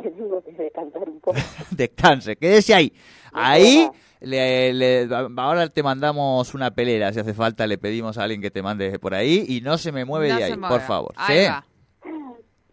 Tengo 0.16 0.42
que 0.42 0.52
descansar 0.52 1.08
un 1.08 1.20
poco. 1.20 1.36
descanse, 1.70 2.36
quédese 2.36 2.74
ahí. 2.74 2.92
Ahí, 3.32 3.88
le, 4.20 4.72
le- 4.72 5.08
ahora 5.36 5.68
te 5.68 5.82
mandamos 5.82 6.54
una 6.54 6.70
pelera, 6.70 7.12
si 7.12 7.20
hace 7.20 7.34
falta, 7.34 7.66
le 7.66 7.76
pedimos 7.78 8.16
a 8.18 8.22
alguien 8.24 8.40
que 8.40 8.50
te 8.50 8.62
mande 8.62 8.98
por 8.98 9.14
ahí 9.14 9.44
y 9.48 9.60
no 9.60 9.76
se 9.78 9.92
me 9.92 10.04
mueve 10.04 10.28
No 10.30 10.36
de 10.38 10.44
ahí, 10.44 10.56
por 10.56 10.80
favor. 10.80 11.12
Ahí 11.16 11.40
¿sí? 11.44 11.46
va. 11.50 11.64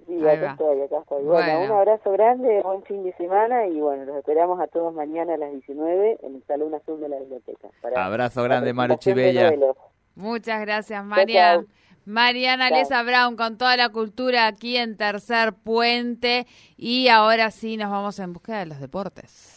Sí, 0.06 0.20
Ahí 0.20 0.38
acá 0.38 0.52
estoy, 0.52 0.82
acá 0.82 0.98
estoy. 1.02 1.24
Bueno, 1.24 1.58
Bueno. 1.60 1.74
un 1.74 1.80
abrazo 1.80 2.12
grande, 2.12 2.62
buen 2.64 2.84
fin 2.84 3.04
de 3.04 3.14
semana 3.16 3.68
y 3.68 3.80
bueno, 3.80 4.06
los 4.06 4.18
esperamos 4.18 4.60
a 4.60 4.68
todos 4.68 4.94
mañana 4.94 5.34
a 5.34 5.38
las 5.38 5.52
19 5.52 6.20
en 6.22 6.36
el 6.36 6.44
Salón 6.46 6.74
Azul 6.76 7.00
de 7.02 7.10
la 7.10 7.18
Biblioteca. 7.20 7.68
para 7.82 8.06
Abrazo 8.06 8.44
grande, 8.44 8.74
Bella. 9.14 9.48
duelos. 9.48 9.76
Muchas 10.16 10.62
gracias, 10.62 11.04
Marian. 11.04 11.66
Mariana. 12.06 12.70
Lesa 12.70 13.04
Brown 13.04 13.36
con 13.36 13.58
toda 13.58 13.78
la 13.78 13.90
cultura 13.90 14.48
aquí 14.48 14.78
en 14.78 14.98
Tercer 14.98 15.54
Puente. 15.54 16.48
Y 16.78 17.08
ahora 17.08 17.52
sí 17.52 17.78
nos 17.78 17.92
vamos 17.92 18.20
en 18.20 18.34
búsqueda 18.34 18.60
de 18.60 18.66
los 18.68 18.80
deportes. 18.80 19.53